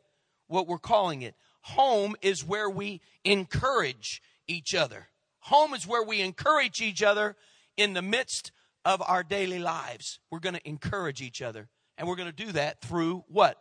what 0.49 0.66
we're 0.66 0.78
calling 0.78 1.23
it. 1.23 1.35
Home 1.62 2.16
is 2.21 2.44
where 2.44 2.68
we 2.68 3.00
encourage 3.25 4.21
each 4.49 4.75
other. 4.75 5.09
Home 5.40 5.73
is 5.73 5.87
where 5.87 6.02
we 6.02 6.21
encourage 6.21 6.80
each 6.80 7.02
other 7.02 7.37
in 7.76 7.92
the 7.92 8.02
midst 8.02 8.50
of 8.85 9.00
our 9.02 9.23
daily 9.23 9.59
lives. 9.59 10.18
We're 10.30 10.40
going 10.40 10.56
to 10.56 10.68
encourage 10.68 11.23
each 11.23 11.40
other. 11.40 11.68
And 11.96 12.08
we're 12.08 12.16
going 12.16 12.30
to 12.30 12.44
do 12.44 12.52
that 12.52 12.80
through 12.80 13.24
what? 13.28 13.58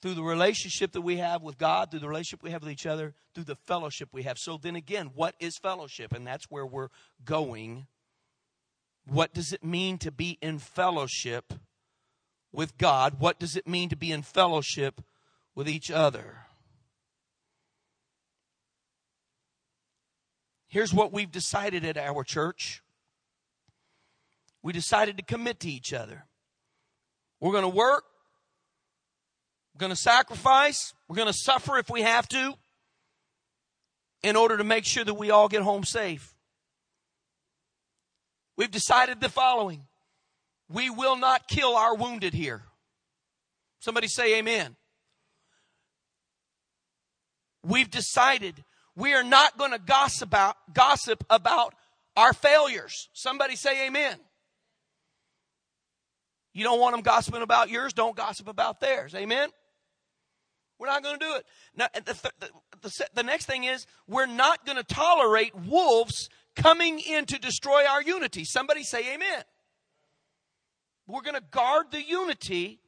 through 0.00 0.14
the 0.14 0.22
relationship 0.22 0.92
that 0.92 1.02
we 1.02 1.18
have 1.18 1.42
with 1.42 1.58
God, 1.58 1.90
through 1.90 2.00
the 2.00 2.08
relationship 2.08 2.42
we 2.42 2.50
have 2.50 2.62
with 2.62 2.72
each 2.72 2.86
other, 2.86 3.14
through 3.34 3.44
the 3.44 3.56
fellowship 3.56 4.08
we 4.12 4.22
have. 4.22 4.38
So 4.38 4.56
then 4.56 4.76
again, 4.76 5.10
what 5.14 5.34
is 5.38 5.58
fellowship? 5.58 6.12
And 6.12 6.26
that's 6.26 6.46
where 6.50 6.64
we're 6.64 6.88
going. 7.24 7.86
What 9.06 9.34
does 9.34 9.52
it 9.52 9.62
mean 9.62 9.98
to 9.98 10.10
be 10.10 10.38
in 10.40 10.58
fellowship 10.58 11.52
with 12.52 12.78
God? 12.78 13.20
What 13.20 13.38
does 13.38 13.56
it 13.56 13.68
mean 13.68 13.88
to 13.90 13.96
be 13.96 14.10
in 14.10 14.22
fellowship 14.22 15.02
with 15.54 15.68
each 15.68 15.90
other? 15.90 16.46
Here's 20.66 20.94
what 20.94 21.12
we've 21.12 21.30
decided 21.30 21.84
at 21.84 21.98
our 21.98 22.24
church. 22.24 22.82
We 24.62 24.72
decided 24.72 25.16
to 25.16 25.22
commit 25.22 25.60
to 25.60 25.70
each 25.70 25.92
other. 25.92 26.24
We're 27.40 27.52
going 27.52 27.62
to 27.62 27.68
work 27.68 28.04
we're 29.80 29.86
going 29.86 29.96
to 29.96 30.02
sacrifice. 30.02 30.92
We're 31.08 31.16
going 31.16 31.28
to 31.28 31.32
suffer 31.32 31.78
if 31.78 31.88
we 31.88 32.02
have 32.02 32.28
to 32.28 32.54
in 34.22 34.36
order 34.36 34.58
to 34.58 34.64
make 34.64 34.84
sure 34.84 35.04
that 35.04 35.14
we 35.14 35.30
all 35.30 35.48
get 35.48 35.62
home 35.62 35.84
safe. 35.84 36.34
We've 38.58 38.70
decided 38.70 39.22
the 39.22 39.30
following 39.30 39.86
we 40.68 40.90
will 40.90 41.16
not 41.16 41.48
kill 41.48 41.76
our 41.76 41.96
wounded 41.96 42.34
here. 42.34 42.62
Somebody 43.80 44.06
say 44.06 44.38
amen. 44.38 44.76
We've 47.64 47.90
decided 47.90 48.62
we 48.94 49.14
are 49.14 49.24
not 49.24 49.56
going 49.56 49.72
to 49.72 49.78
gossip 49.78 50.28
about, 50.28 50.56
gossip 50.74 51.24
about 51.30 51.74
our 52.16 52.34
failures. 52.34 53.08
Somebody 53.14 53.56
say 53.56 53.86
amen. 53.86 54.18
You 56.60 56.64
don't 56.64 56.78
want 56.78 56.94
them 56.94 57.00
gossiping 57.00 57.40
about 57.40 57.70
yours, 57.70 57.94
don't 57.94 58.14
gossip 58.14 58.46
about 58.46 58.80
theirs. 58.80 59.14
Amen. 59.14 59.48
We're 60.78 60.88
not 60.88 61.02
going 61.02 61.18
to 61.18 61.24
do 61.24 61.34
it. 61.36 61.46
Now, 61.74 61.86
the, 61.94 62.30
the, 62.38 62.50
the, 62.82 63.06
the 63.14 63.22
next 63.22 63.46
thing 63.46 63.64
is, 63.64 63.86
we're 64.06 64.26
not 64.26 64.66
going 64.66 64.76
to 64.76 64.84
tolerate 64.84 65.54
wolves 65.54 66.28
coming 66.56 67.00
in 67.00 67.24
to 67.24 67.38
destroy 67.38 67.86
our 67.86 68.02
unity. 68.02 68.44
Somebody 68.44 68.82
say 68.82 69.14
amen. 69.14 69.42
We're 71.06 71.22
going 71.22 71.36
to 71.36 71.42
guard 71.50 71.92
the 71.92 72.02
unity 72.02 72.80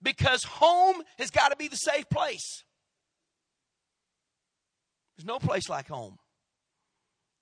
because 0.00 0.44
home 0.44 1.02
has 1.18 1.32
got 1.32 1.48
to 1.48 1.56
be 1.56 1.66
the 1.66 1.74
safe 1.74 2.08
place. 2.10 2.62
There's 5.16 5.26
no 5.26 5.40
place 5.40 5.68
like 5.68 5.88
home. 5.88 6.16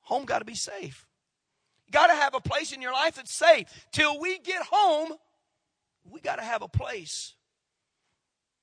Home 0.04 0.24
got 0.24 0.38
to 0.38 0.46
be 0.46 0.54
safe. 0.54 1.06
You 1.86 1.92
got 1.92 2.06
to 2.06 2.14
have 2.14 2.34
a 2.34 2.40
place 2.40 2.72
in 2.72 2.80
your 2.80 2.94
life 2.94 3.16
that's 3.16 3.36
safe. 3.36 3.66
Till 3.92 4.18
we 4.18 4.38
get 4.38 4.62
home, 4.70 5.12
we 6.10 6.20
got 6.20 6.36
to 6.36 6.44
have 6.44 6.62
a 6.62 6.68
place 6.68 7.34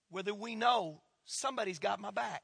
whether 0.10 0.34
we 0.34 0.56
know 0.56 1.02
somebody's 1.26 1.80
got 1.80 2.00
my 2.00 2.12
back. 2.12 2.44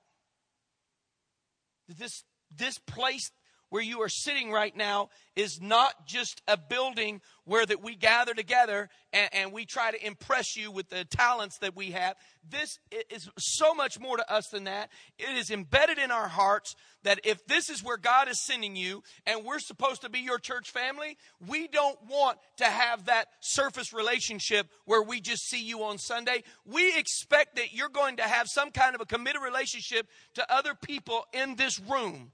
This, 1.88 2.24
this 2.55 2.77
place 2.79 3.31
where 3.72 3.82
you 3.82 4.01
are 4.01 4.10
sitting 4.10 4.51
right 4.51 4.75
now 4.75 5.10
is 5.38 5.62
not 5.62 6.06
just 6.06 6.42
a 6.46 6.58
building 6.58 7.22
where 7.46 7.66
that 7.66 7.82
we 7.82 7.96
gather 7.96 8.34
together 8.34 8.90
and, 9.13 9.30
and, 9.34 9.54
we 9.54 9.66
try 9.66 9.92
to 9.92 10.06
impress 10.06 10.58
you 10.58 10.70
with 10.70 10.90
the 10.90 11.06
talents 11.06 11.58
that 11.60 11.75
we 11.75 11.92
have. 11.92 12.16
This 12.50 12.80
is 13.10 13.30
so 13.38 13.74
much 13.74 13.98
more 13.98 14.18
to 14.18 14.32
us 14.32 14.50
than 14.50 14.66
that. 14.66 14.90
It 15.18 15.38
is 15.38 15.50
embedded 15.50 15.98
in 15.98 16.12
our 16.12 16.28
hearts 16.28 16.75
that 17.04 17.22
if 17.24 17.46
this 17.48 17.70
is 17.70 17.82
where 17.82 17.98
God 17.98 18.28
is 18.28 18.42
sending 18.42 18.75
you 18.75 19.04
and 19.25 19.46
we're 19.46 19.60
supposed 19.60 20.01
to 20.01 20.10
be 20.10 20.20
your 20.20 20.38
church 20.38 20.70
family, 20.70 21.18
we 21.48 21.68
don't 21.68 21.98
want 22.10 22.38
to 22.58 22.66
have 22.66 23.06
that 23.06 23.28
surface 23.40 23.94
relationship 23.94 24.68
where 24.84 25.01
we 25.01 25.22
just 25.22 25.48
see 25.48 25.63
you 25.63 25.84
on 25.84 25.98
Sunday. 25.98 26.44
We 26.66 26.98
expect 26.98 27.56
that 27.56 27.74
you're 27.74 27.90
going 27.90 28.18
to 28.18 28.24
have 28.24 28.48
some 28.48 28.72
kind 28.72 28.96
of 28.96 29.01
a 29.01 29.06
committed 29.06 29.42
relationship 29.42 30.08
to 30.36 30.54
other 30.54 30.75
people 30.75 31.25
in 31.34 31.56
this 31.56 31.80
room 31.80 32.34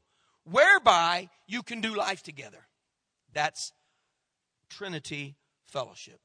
whereby 0.50 1.30
you 1.48 1.63
can 1.63 1.82
do 1.82 1.96
life 1.96 2.24
together. 2.24 2.68
That's 3.34 3.72
Trinity 4.70 5.36
Fellowship. 5.66 6.20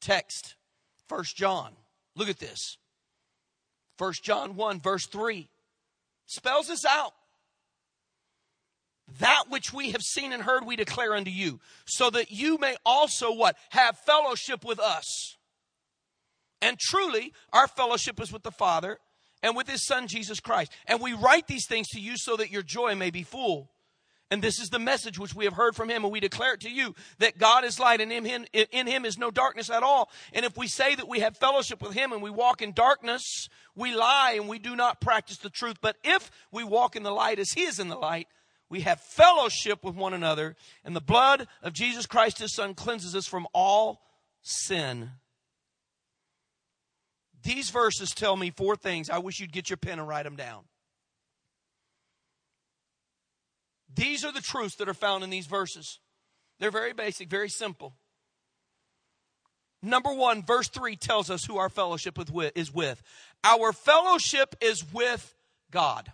Text, 0.00 0.56
First 1.08 1.36
John. 1.36 1.72
Look 2.16 2.28
at 2.28 2.38
this. 2.38 2.76
First 3.96 4.24
John 4.24 4.56
1, 4.56 4.80
verse 4.80 5.06
3 5.06 5.48
spells 6.26 6.68
this 6.68 6.84
out. 6.84 7.12
That 9.20 9.44
which 9.48 9.72
we 9.72 9.90
have 9.90 10.02
seen 10.02 10.32
and 10.32 10.42
heard, 10.42 10.64
we 10.64 10.76
declare 10.76 11.14
unto 11.14 11.30
you, 11.30 11.60
so 11.84 12.08
that 12.10 12.30
you 12.30 12.56
may 12.58 12.76
also 12.86 13.32
what? 13.32 13.56
Have 13.70 13.98
fellowship 13.98 14.64
with 14.64 14.80
us. 14.80 15.36
And 16.62 16.78
truly, 16.78 17.32
our 17.52 17.68
fellowship 17.68 18.20
is 18.20 18.32
with 18.32 18.42
the 18.42 18.50
Father 18.50 18.98
and 19.42 19.56
with 19.56 19.68
his 19.68 19.84
son 19.84 20.06
Jesus 20.06 20.40
Christ. 20.40 20.72
And 20.86 21.00
we 21.00 21.12
write 21.12 21.46
these 21.46 21.66
things 21.66 21.88
to 21.88 22.00
you 22.00 22.16
so 22.16 22.36
that 22.36 22.50
your 22.50 22.62
joy 22.62 22.94
may 22.94 23.10
be 23.10 23.22
full. 23.22 23.70
And 24.30 24.40
this 24.40 24.58
is 24.58 24.70
the 24.70 24.78
message 24.78 25.18
which 25.18 25.34
we 25.34 25.44
have 25.44 25.52
heard 25.52 25.76
from 25.76 25.90
him, 25.90 26.04
and 26.04 26.12
we 26.12 26.18
declare 26.18 26.54
it 26.54 26.60
to 26.60 26.70
you 26.70 26.94
that 27.18 27.36
God 27.36 27.64
is 27.64 27.78
light, 27.78 28.00
and 28.00 28.10
in 28.10 28.24
him, 28.24 28.46
in 28.54 28.86
him 28.86 29.04
is 29.04 29.18
no 29.18 29.30
darkness 29.30 29.68
at 29.68 29.82
all. 29.82 30.08
And 30.32 30.46
if 30.46 30.56
we 30.56 30.68
say 30.68 30.94
that 30.94 31.06
we 31.06 31.20
have 31.20 31.36
fellowship 31.36 31.82
with 31.82 31.92
him 31.92 32.12
and 32.12 32.22
we 32.22 32.30
walk 32.30 32.62
in 32.62 32.72
darkness, 32.72 33.50
we 33.76 33.94
lie 33.94 34.32
and 34.36 34.48
we 34.48 34.58
do 34.58 34.74
not 34.74 35.02
practice 35.02 35.36
the 35.36 35.50
truth. 35.50 35.76
But 35.82 35.96
if 36.02 36.30
we 36.50 36.64
walk 36.64 36.96
in 36.96 37.02
the 37.02 37.10
light 37.10 37.38
as 37.38 37.52
he 37.52 37.64
is 37.64 37.78
in 37.78 37.88
the 37.88 37.96
light, 37.96 38.26
we 38.70 38.80
have 38.80 39.02
fellowship 39.02 39.84
with 39.84 39.96
one 39.96 40.14
another, 40.14 40.56
and 40.82 40.96
the 40.96 41.02
blood 41.02 41.46
of 41.62 41.74
Jesus 41.74 42.06
Christ, 42.06 42.38
his 42.38 42.54
son, 42.54 42.72
cleanses 42.72 43.14
us 43.14 43.26
from 43.26 43.46
all 43.52 44.00
sin. 44.40 45.10
These 47.42 47.70
verses 47.70 48.10
tell 48.10 48.36
me 48.36 48.50
four 48.50 48.76
things. 48.76 49.10
I 49.10 49.18
wish 49.18 49.40
you'd 49.40 49.52
get 49.52 49.70
your 49.70 49.76
pen 49.76 49.98
and 49.98 50.06
write 50.06 50.24
them 50.24 50.36
down. 50.36 50.64
These 53.94 54.24
are 54.24 54.32
the 54.32 54.40
truths 54.40 54.76
that 54.76 54.88
are 54.88 54.94
found 54.94 55.24
in 55.24 55.30
these 55.30 55.46
verses. 55.46 55.98
They're 56.58 56.70
very 56.70 56.92
basic, 56.92 57.28
very 57.28 57.48
simple. 57.48 57.94
Number 59.82 60.14
one, 60.14 60.44
verse 60.44 60.68
3 60.68 60.94
tells 60.96 61.28
us 61.28 61.44
who 61.44 61.58
our 61.58 61.68
fellowship 61.68 62.16
with 62.16 62.52
is 62.54 62.72
with. 62.72 63.02
Our 63.42 63.72
fellowship 63.72 64.54
is 64.60 64.84
with 64.92 65.34
God. 65.70 66.12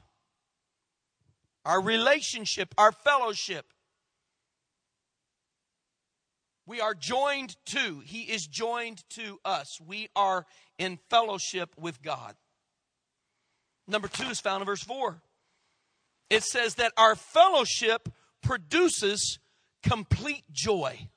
Our 1.67 1.83
relationship, 1.83 2.75
our 2.79 2.93
fellowship 2.93 3.67
we 6.69 6.83
are 6.83 6.95
joined 6.95 7.57
to, 7.67 8.03
He 8.05 8.23
is 8.25 8.47
joined 8.47 9.03
to 9.11 9.41
us. 9.43 9.81
We 9.81 10.09
are 10.15 10.45
in 10.79 10.99
fellowship 11.09 11.71
with 11.79 12.03
God. 12.03 12.35
Number 13.87 14.07
two 14.07 14.29
is 14.29 14.39
found 14.39 14.61
in 14.61 14.67
verse 14.67 14.83
4. 14.83 15.23
It 16.29 16.43
says 16.43 16.75
that 16.75 16.93
our 16.99 17.17
fellowship 17.17 18.11
produces 18.43 19.39
complete 19.83 20.45
joy. 20.53 21.09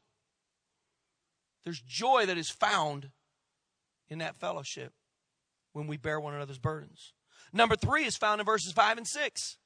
There's 1.66 1.82
joy 1.86 2.26
that 2.28 2.38
is 2.38 2.50
found 2.50 3.10
in 4.08 4.20
that 4.20 4.40
fellowship 4.40 4.94
when 5.74 5.86
we 5.86 5.98
bear 5.98 6.18
one 6.18 6.34
another's 6.34 6.60
burdens. 6.60 7.12
Number 7.52 7.76
three 7.76 8.06
is 8.06 8.16
found 8.16 8.40
in 8.40 8.46
verses 8.46 8.72
5 8.72 9.00
and 9.00 9.08
6. 9.08 9.58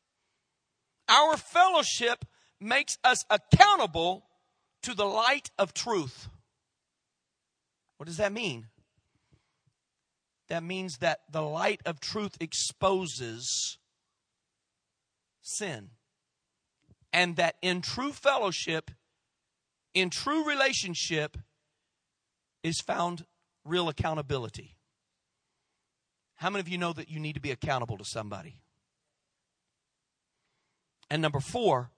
Our 1.08 1.38
fellowship 1.38 2.25
makes 2.60 2.98
us 3.04 3.24
accountable 3.30 4.25
to 4.86 4.94
the 4.94 5.06
light 5.06 5.50
of 5.58 5.74
truth. 5.74 6.30
What 7.98 8.06
does 8.06 8.18
that 8.18 8.32
mean? 8.32 8.68
That 10.48 10.63
means 10.63 10.98
that 11.00 11.22
the 11.32 11.42
light 11.42 11.82
of 11.88 12.00
truth 12.00 12.38
exposes 12.39 13.80
sin. 15.42 15.89
And 17.12 17.36
that 17.38 17.56
in 17.63 17.82
true 17.82 18.12
fellowship, 18.12 18.92
in 19.96 20.12
true 20.12 20.48
relationship, 20.48 21.38
is 22.62 22.80
found 22.80 23.25
real 23.63 23.89
accountability. 23.89 24.75
How 26.36 26.51
many 26.51 26.60
of 26.60 26.70
you 26.70 26.77
know 26.77 26.94
that 26.94 27.10
you 27.10 27.20
need 27.20 27.34
to 27.34 27.42
be 27.42 27.51
accountable 27.51 27.98
to 27.98 28.06
somebody? 28.06 28.60
And 31.10 31.24
number 31.24 31.39
four 31.39 31.89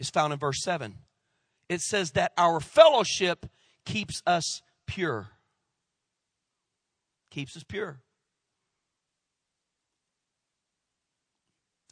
is 0.00 0.10
found 0.10 0.32
in 0.32 0.40
verse 0.40 0.60
7 0.62 0.96
it 1.68 1.80
says 1.80 2.12
that 2.12 2.32
our 2.36 2.60
fellowship 2.60 3.46
keeps 3.84 4.22
us 4.26 4.62
pure. 4.86 5.28
Keeps 7.30 7.56
us 7.56 7.64
pure. 7.64 8.00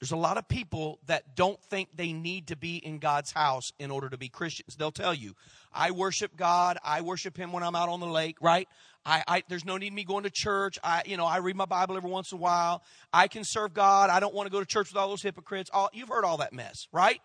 There's 0.00 0.12
a 0.12 0.16
lot 0.16 0.36
of 0.36 0.46
people 0.46 0.98
that 1.06 1.34
don't 1.36 1.60
think 1.64 1.88
they 1.94 2.12
need 2.12 2.48
to 2.48 2.56
be 2.56 2.76
in 2.76 2.98
God's 2.98 3.32
house 3.32 3.70
in 3.78 3.90
order 3.90 4.10
to 4.10 4.18
be 4.18 4.28
Christians. 4.28 4.76
They'll 4.76 4.90
tell 4.90 5.14
you, 5.14 5.34
I 5.72 5.90
worship 5.90 6.36
God. 6.36 6.76
I 6.84 7.00
worship 7.00 7.36
Him 7.36 7.50
when 7.50 7.62
I'm 7.62 7.74
out 7.74 7.88
on 7.88 8.00
the 8.00 8.06
lake, 8.06 8.36
right? 8.42 8.68
I, 9.06 9.24
I, 9.26 9.42
there's 9.48 9.64
no 9.64 9.78
need 9.78 9.94
me 9.94 10.04
going 10.04 10.24
to 10.24 10.30
church. 10.30 10.78
I, 10.84 11.02
you 11.06 11.16
know, 11.16 11.24
I 11.24 11.38
read 11.38 11.56
my 11.56 11.64
Bible 11.64 11.96
every 11.96 12.10
once 12.10 12.30
in 12.30 12.38
a 12.38 12.40
while. 12.40 12.82
I 13.10 13.26
can 13.26 13.42
serve 13.44 13.72
God. 13.72 14.10
I 14.10 14.20
don't 14.20 14.34
want 14.34 14.46
to 14.46 14.52
go 14.52 14.60
to 14.60 14.66
church 14.66 14.90
with 14.92 14.96
all 14.96 15.08
those 15.08 15.22
hypocrites. 15.22 15.70
All, 15.72 15.88
you've 15.94 16.08
heard 16.08 16.24
all 16.24 16.38
that 16.38 16.52
mess, 16.52 16.88
right? 16.92 17.20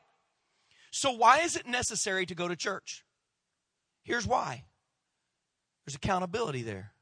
So, 0.92 1.12
why 1.12 1.40
is 1.40 1.56
it 1.56 1.68
necessary 1.68 2.26
to 2.26 2.36
go 2.36 2.48
to 2.48 2.56
church? 2.56 3.04
Here's 4.04 4.28
why 4.28 4.66
there's 5.86 5.96
accountability 5.96 6.62
there. 6.62 6.94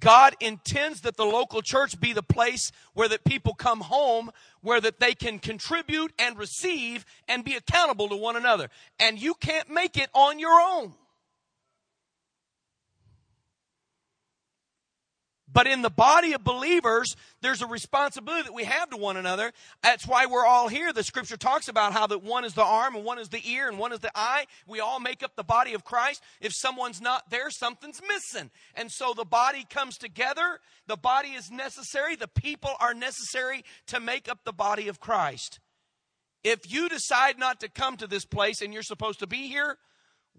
God 0.00 0.34
intends 0.40 1.02
that 1.02 1.16
the 1.16 1.24
local 1.24 1.60
church 1.60 2.00
be 2.00 2.12
the 2.12 2.22
place 2.22 2.72
where 2.94 3.08
that 3.08 3.24
people 3.24 3.52
come 3.52 3.80
home, 3.80 4.30
where 4.62 4.80
that 4.80 5.00
they 5.00 5.12
can 5.12 5.38
contribute 5.38 6.12
and 6.18 6.38
receive 6.38 7.04
and 7.28 7.44
be 7.44 7.56
accountable 7.56 8.08
to 8.08 8.16
one 8.16 8.36
another. 8.36 8.68
And 8.98 9.20
you 9.20 9.34
can't 9.34 9.68
make 9.68 9.98
it 9.98 10.08
on 10.14 10.38
your 10.38 10.58
own. 10.60 10.94
But 15.52 15.66
in 15.66 15.82
the 15.82 15.90
body 15.90 16.32
of 16.32 16.44
believers, 16.44 17.14
there's 17.42 17.60
a 17.60 17.66
responsibility 17.66 18.44
that 18.44 18.54
we 18.54 18.64
have 18.64 18.90
to 18.90 18.96
one 18.96 19.16
another. 19.16 19.52
That's 19.82 20.06
why 20.06 20.26
we're 20.26 20.46
all 20.46 20.68
here. 20.68 20.92
The 20.92 21.02
scripture 21.02 21.36
talks 21.36 21.68
about 21.68 21.92
how 21.92 22.06
that 22.06 22.22
one 22.22 22.44
is 22.44 22.54
the 22.54 22.64
arm 22.64 22.96
and 22.96 23.04
one 23.04 23.18
is 23.18 23.28
the 23.28 23.46
ear 23.46 23.68
and 23.68 23.78
one 23.78 23.92
is 23.92 24.00
the 24.00 24.10
eye. 24.14 24.46
We 24.66 24.80
all 24.80 25.00
make 25.00 25.22
up 25.22 25.36
the 25.36 25.44
body 25.44 25.74
of 25.74 25.84
Christ. 25.84 26.22
If 26.40 26.52
someone's 26.54 27.00
not 27.00 27.28
there, 27.30 27.50
something's 27.50 28.00
missing. 28.08 28.50
And 28.74 28.90
so 28.90 29.12
the 29.14 29.24
body 29.24 29.66
comes 29.68 29.98
together. 29.98 30.58
The 30.86 30.96
body 30.96 31.30
is 31.30 31.50
necessary. 31.50 32.16
The 32.16 32.28
people 32.28 32.72
are 32.80 32.94
necessary 32.94 33.64
to 33.88 34.00
make 34.00 34.30
up 34.30 34.44
the 34.44 34.52
body 34.52 34.88
of 34.88 35.00
Christ. 35.00 35.60
If 36.42 36.72
you 36.72 36.88
decide 36.88 37.38
not 37.38 37.60
to 37.60 37.68
come 37.68 37.96
to 37.98 38.06
this 38.06 38.24
place 38.24 38.62
and 38.62 38.72
you're 38.72 38.82
supposed 38.82 39.20
to 39.20 39.26
be 39.26 39.48
here, 39.48 39.76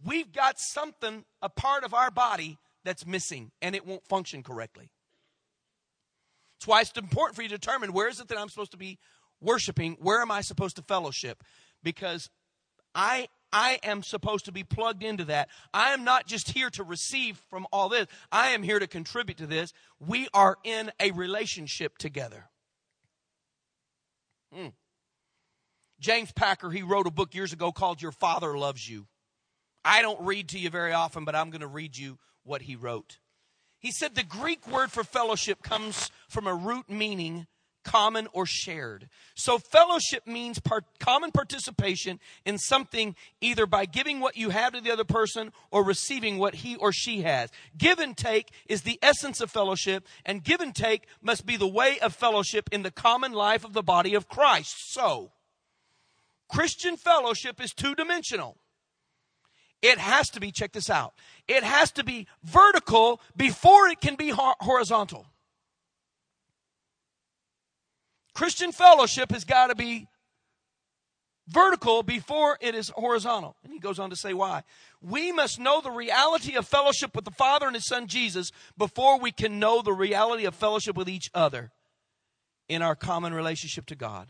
we've 0.03 0.33
got 0.33 0.55
something, 0.57 1.23
a 1.41 1.49
part 1.49 1.83
of 1.83 1.93
our 1.93 2.11
body 2.11 2.57
that's 2.83 3.05
missing 3.05 3.51
and 3.61 3.75
it 3.75 3.85
won't 3.85 4.05
function 4.07 4.43
correctly. 4.43 4.89
That's 6.63 6.69
why 6.69 6.79
it's 6.79 6.97
important 6.97 7.35
for 7.35 7.41
you 7.41 7.49
to 7.49 7.57
determine 7.57 7.91
where 7.91 8.07
is 8.07 8.21
it 8.21 8.29
that 8.29 8.37
I'm 8.37 8.47
supposed 8.47 8.71
to 8.71 8.77
be 8.77 8.97
worshiping? 9.41 9.97
Where 9.99 10.21
am 10.21 10.31
I 10.31 10.39
supposed 10.39 10.77
to 10.77 10.81
fellowship? 10.81 11.43
Because 11.83 12.29
I 12.95 13.27
I 13.51 13.79
am 13.83 14.01
supposed 14.01 14.45
to 14.45 14.53
be 14.53 14.63
plugged 14.63 15.03
into 15.03 15.25
that. 15.25 15.49
I 15.73 15.89
am 15.89 16.05
not 16.05 16.25
just 16.25 16.51
here 16.51 16.69
to 16.69 16.83
receive 16.85 17.35
from 17.49 17.67
all 17.73 17.89
this. 17.89 18.07
I 18.31 18.51
am 18.51 18.63
here 18.63 18.79
to 18.79 18.87
contribute 18.87 19.39
to 19.39 19.45
this. 19.45 19.73
We 19.99 20.29
are 20.33 20.57
in 20.63 20.89
a 21.01 21.11
relationship 21.11 21.97
together. 21.97 22.45
Hmm. 24.53 24.67
James 25.99 26.31
Packer, 26.31 26.71
he 26.71 26.81
wrote 26.81 27.07
a 27.07 27.11
book 27.11 27.35
years 27.35 27.51
ago 27.51 27.73
called 27.73 28.01
Your 28.01 28.13
Father 28.13 28.57
Loves 28.57 28.89
You. 28.89 29.07
I 29.83 30.01
don't 30.01 30.25
read 30.25 30.47
to 30.49 30.59
you 30.59 30.69
very 30.69 30.93
often, 30.93 31.25
but 31.25 31.35
I'm 31.35 31.49
going 31.49 31.59
to 31.59 31.67
read 31.67 31.97
you 31.97 32.19
what 32.43 32.61
he 32.61 32.77
wrote. 32.77 33.17
He 33.83 33.91
said 33.91 34.15
the 34.15 34.23
Greek 34.23 34.65
word 34.65 34.93
for 34.93 35.03
fellowship 35.03 35.61
comes 35.61 36.09
from 36.29 36.47
a 36.47 36.55
root 36.55 36.89
meaning 36.89 37.47
common 37.83 38.29
or 38.31 38.45
shared. 38.45 39.09
So 39.35 39.57
fellowship 39.57 40.25
means 40.25 40.57
part, 40.57 40.85
common 40.99 41.33
participation 41.33 42.21
in 42.45 42.57
something 42.57 43.13
either 43.41 43.65
by 43.65 43.83
giving 43.83 44.21
what 44.21 44.37
you 44.37 44.51
have 44.51 44.71
to 44.71 44.79
the 44.79 44.91
other 44.91 45.03
person 45.03 45.51
or 45.69 45.83
receiving 45.83 46.37
what 46.37 46.55
he 46.55 46.77
or 46.77 46.93
she 46.93 47.23
has. 47.23 47.49
Give 47.77 47.99
and 47.99 48.15
take 48.15 48.53
is 48.67 48.83
the 48.83 48.99
essence 49.01 49.41
of 49.41 49.51
fellowship 49.51 50.07
and 50.25 50.45
give 50.45 50.61
and 50.61 50.73
take 50.73 51.05
must 51.21 51.45
be 51.45 51.57
the 51.57 51.67
way 51.67 51.99
of 51.99 52.15
fellowship 52.15 52.69
in 52.71 52.83
the 52.83 52.91
common 52.91 53.33
life 53.33 53.65
of 53.65 53.73
the 53.73 53.83
body 53.83 54.15
of 54.15 54.29
Christ. 54.29 54.93
So, 54.93 55.33
Christian 56.47 56.95
fellowship 56.95 57.61
is 57.61 57.73
two 57.73 57.95
dimensional. 57.95 58.55
It 59.83 59.99
has 59.99 60.29
to 60.29 60.39
be, 60.39 60.51
check 60.51 60.71
this 60.71 60.89
out, 60.89 61.13
it 61.47 61.63
has 61.63 61.91
to 61.91 62.05
be 62.05 62.25
vertical 62.43 63.21
before 63.35 63.89
it 63.89 63.99
can 63.99 64.15
be 64.15 64.33
horizontal. 64.35 65.27
Christian 68.33 68.71
fellowship 68.71 69.31
has 69.31 69.43
got 69.43 69.67
to 69.67 69.75
be 69.75 70.07
vertical 71.47 72.01
before 72.01 72.57
it 72.61 72.73
is 72.75 72.89
horizontal. 72.95 73.57
And 73.63 73.73
he 73.73 73.79
goes 73.79 73.99
on 73.99 74.09
to 74.09 74.15
say 74.15 74.33
why. 74.33 74.63
We 75.01 75.33
must 75.33 75.59
know 75.59 75.81
the 75.81 75.91
reality 75.91 76.55
of 76.55 76.65
fellowship 76.65 77.13
with 77.13 77.25
the 77.25 77.31
Father 77.31 77.67
and 77.67 77.75
His 77.75 77.85
Son 77.85 78.07
Jesus 78.07 78.51
before 78.77 79.19
we 79.19 79.31
can 79.31 79.59
know 79.59 79.81
the 79.81 79.93
reality 79.93 80.45
of 80.45 80.55
fellowship 80.55 80.95
with 80.95 81.09
each 81.09 81.29
other 81.33 81.71
in 82.69 82.81
our 82.81 82.95
common 82.95 83.33
relationship 83.33 83.85
to 83.87 83.95
God. 83.95 84.29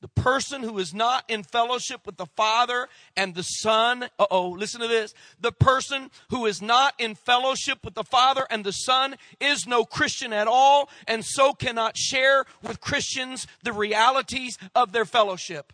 The 0.00 0.08
person 0.08 0.62
who 0.62 0.78
is 0.78 0.94
not 0.94 1.24
in 1.28 1.42
fellowship 1.42 2.06
with 2.06 2.16
the 2.16 2.26
Father 2.26 2.88
and 3.16 3.34
the 3.34 3.42
Son, 3.42 4.04
uh 4.18 4.26
oh, 4.30 4.50
listen 4.50 4.80
to 4.80 4.86
this. 4.86 5.12
The 5.40 5.50
person 5.50 6.10
who 6.30 6.46
is 6.46 6.62
not 6.62 6.94
in 6.98 7.16
fellowship 7.16 7.84
with 7.84 7.94
the 7.94 8.04
Father 8.04 8.46
and 8.48 8.64
the 8.64 8.72
Son 8.72 9.16
is 9.40 9.66
no 9.66 9.84
Christian 9.84 10.32
at 10.32 10.46
all, 10.46 10.88
and 11.08 11.24
so 11.24 11.52
cannot 11.52 11.96
share 11.96 12.44
with 12.62 12.80
Christians 12.80 13.48
the 13.64 13.72
realities 13.72 14.56
of 14.72 14.92
their 14.92 15.04
fellowship. 15.04 15.72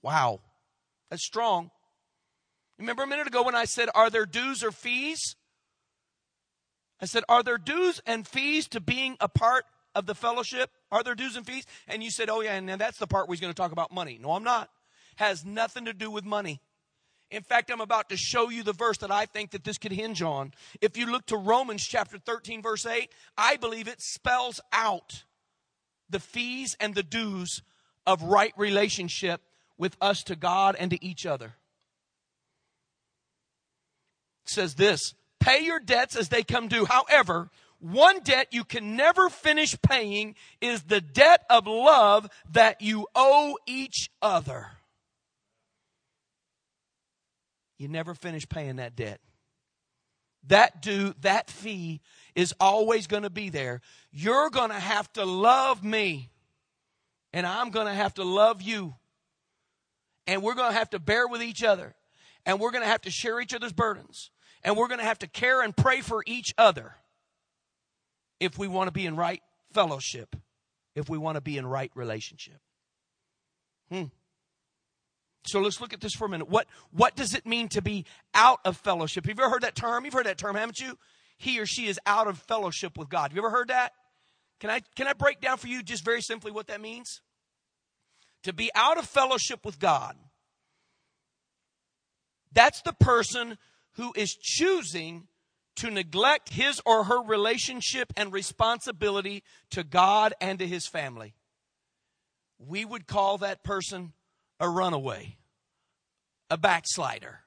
Wow, 0.00 0.40
that's 1.10 1.24
strong. 1.24 1.72
Remember 2.78 3.02
a 3.02 3.06
minute 3.08 3.26
ago 3.26 3.42
when 3.42 3.56
I 3.56 3.64
said, 3.64 3.88
Are 3.96 4.10
there 4.10 4.26
dues 4.26 4.62
or 4.62 4.70
fees? 4.70 5.34
I 7.00 7.06
said, 7.06 7.24
Are 7.28 7.42
there 7.42 7.58
dues 7.58 8.00
and 8.06 8.28
fees 8.28 8.68
to 8.68 8.80
being 8.80 9.16
a 9.20 9.28
part 9.28 9.64
of 9.92 10.06
the 10.06 10.14
fellowship? 10.14 10.70
Are 10.90 11.02
there 11.02 11.14
dues 11.14 11.36
and 11.36 11.46
fees? 11.46 11.66
And 11.86 12.02
you 12.02 12.10
said, 12.10 12.30
oh, 12.30 12.40
yeah, 12.40 12.54
and 12.54 12.68
that's 12.68 12.98
the 12.98 13.06
part 13.06 13.28
where 13.28 13.34
he's 13.34 13.40
going 13.40 13.52
to 13.52 13.56
talk 13.56 13.72
about 13.72 13.92
money. 13.92 14.18
No, 14.20 14.32
I'm 14.32 14.44
not. 14.44 14.70
Has 15.16 15.44
nothing 15.44 15.84
to 15.84 15.92
do 15.92 16.10
with 16.10 16.24
money. 16.24 16.60
In 17.30 17.42
fact, 17.42 17.70
I'm 17.70 17.82
about 17.82 18.08
to 18.08 18.16
show 18.16 18.48
you 18.48 18.62
the 18.62 18.72
verse 18.72 18.98
that 18.98 19.10
I 19.10 19.26
think 19.26 19.50
that 19.50 19.62
this 19.62 19.76
could 19.76 19.92
hinge 19.92 20.22
on. 20.22 20.54
If 20.80 20.96
you 20.96 21.06
look 21.06 21.26
to 21.26 21.36
Romans 21.36 21.86
chapter 21.86 22.18
13, 22.18 22.62
verse 22.62 22.86
8, 22.86 23.10
I 23.36 23.56
believe 23.56 23.86
it 23.86 24.00
spells 24.00 24.60
out 24.72 25.24
the 26.08 26.20
fees 26.20 26.74
and 26.80 26.94
the 26.94 27.02
dues 27.02 27.62
of 28.06 28.22
right 28.22 28.54
relationship 28.56 29.42
with 29.76 29.94
us 30.00 30.22
to 30.24 30.36
God 30.36 30.74
and 30.78 30.90
to 30.90 31.04
each 31.04 31.26
other. 31.26 31.54
It 34.46 34.50
says 34.50 34.74
this 34.74 35.14
pay 35.38 35.60
your 35.64 35.80
debts 35.80 36.16
as 36.16 36.30
they 36.30 36.42
come 36.42 36.68
due. 36.68 36.86
However, 36.86 37.50
one 37.80 38.20
debt 38.20 38.48
you 38.50 38.64
can 38.64 38.96
never 38.96 39.28
finish 39.28 39.80
paying 39.80 40.34
is 40.60 40.82
the 40.82 41.00
debt 41.00 41.44
of 41.48 41.66
love 41.66 42.28
that 42.52 42.80
you 42.80 43.06
owe 43.14 43.56
each 43.66 44.10
other. 44.20 44.66
You 47.78 47.86
never 47.86 48.14
finish 48.14 48.48
paying 48.48 48.76
that 48.76 48.96
debt. 48.96 49.20
That 50.48 50.82
due, 50.82 51.14
that 51.20 51.50
fee 51.50 52.00
is 52.34 52.52
always 52.58 53.06
going 53.06 53.22
to 53.22 53.30
be 53.30 53.48
there. 53.48 53.80
You're 54.10 54.50
going 54.50 54.70
to 54.70 54.78
have 54.78 55.12
to 55.12 55.24
love 55.24 55.84
me, 55.84 56.30
and 57.32 57.46
I'm 57.46 57.70
going 57.70 57.86
to 57.86 57.92
have 57.92 58.14
to 58.14 58.24
love 58.24 58.60
you. 58.60 58.94
And 60.26 60.42
we're 60.42 60.54
going 60.54 60.72
to 60.72 60.78
have 60.78 60.90
to 60.90 60.98
bear 60.98 61.28
with 61.28 61.42
each 61.42 61.62
other, 61.62 61.94
and 62.44 62.58
we're 62.58 62.72
going 62.72 62.82
to 62.82 62.88
have 62.88 63.02
to 63.02 63.10
share 63.10 63.40
each 63.40 63.54
other's 63.54 63.72
burdens, 63.72 64.30
and 64.64 64.76
we're 64.76 64.88
going 64.88 65.00
to 65.00 65.06
have 65.06 65.20
to 65.20 65.28
care 65.28 65.62
and 65.62 65.76
pray 65.76 66.00
for 66.00 66.24
each 66.26 66.54
other 66.58 66.96
if 68.40 68.58
we 68.58 68.68
want 68.68 68.88
to 68.88 68.92
be 68.92 69.06
in 69.06 69.16
right 69.16 69.42
fellowship, 69.72 70.36
if 70.94 71.08
we 71.08 71.18
want 71.18 71.36
to 71.36 71.40
be 71.40 71.58
in 71.58 71.66
right 71.66 71.90
relationship. 71.94 72.60
Hmm. 73.90 74.04
So 75.46 75.60
let's 75.60 75.80
look 75.80 75.92
at 75.92 76.00
this 76.00 76.14
for 76.14 76.26
a 76.26 76.28
minute. 76.28 76.48
What, 76.48 76.66
what 76.90 77.16
does 77.16 77.34
it 77.34 77.46
mean 77.46 77.68
to 77.70 77.80
be 77.80 78.04
out 78.34 78.60
of 78.64 78.76
fellowship? 78.76 79.24
Have 79.24 79.38
you 79.38 79.42
ever 79.42 79.50
heard 79.50 79.62
that 79.62 79.74
term? 79.74 80.04
You've 80.04 80.14
heard 80.14 80.26
that 80.26 80.36
term, 80.36 80.56
haven't 80.56 80.78
you? 80.78 80.98
He 81.38 81.58
or 81.58 81.66
she 81.66 81.86
is 81.86 81.98
out 82.04 82.26
of 82.26 82.38
fellowship 82.38 82.98
with 82.98 83.08
God. 83.08 83.30
Have 83.30 83.32
you 83.34 83.40
ever 83.40 83.50
heard 83.50 83.68
that? 83.68 83.92
Can 84.60 84.70
I, 84.70 84.80
can 84.96 85.06
I 85.06 85.12
break 85.12 85.40
down 85.40 85.56
for 85.56 85.68
you 85.68 85.82
just 85.82 86.04
very 86.04 86.20
simply 86.20 86.50
what 86.50 86.66
that 86.66 86.80
means? 86.80 87.22
To 88.42 88.52
be 88.52 88.70
out 88.74 88.98
of 88.98 89.06
fellowship 89.06 89.64
with 89.64 89.78
God. 89.78 90.16
That's 92.52 92.82
the 92.82 92.92
person 92.92 93.56
who 93.92 94.12
is 94.16 94.34
choosing 94.34 95.28
to 95.78 95.90
neglect 95.90 96.50
his 96.50 96.80
or 96.84 97.04
her 97.04 97.22
relationship 97.22 98.12
and 98.16 98.32
responsibility 98.32 99.42
to 99.70 99.84
God 99.84 100.34
and 100.40 100.58
to 100.58 100.66
his 100.66 100.88
family. 100.88 101.34
We 102.58 102.84
would 102.84 103.06
call 103.06 103.38
that 103.38 103.62
person 103.62 104.12
a 104.58 104.68
runaway, 104.68 105.36
a 106.50 106.58
backslider. 106.58 107.40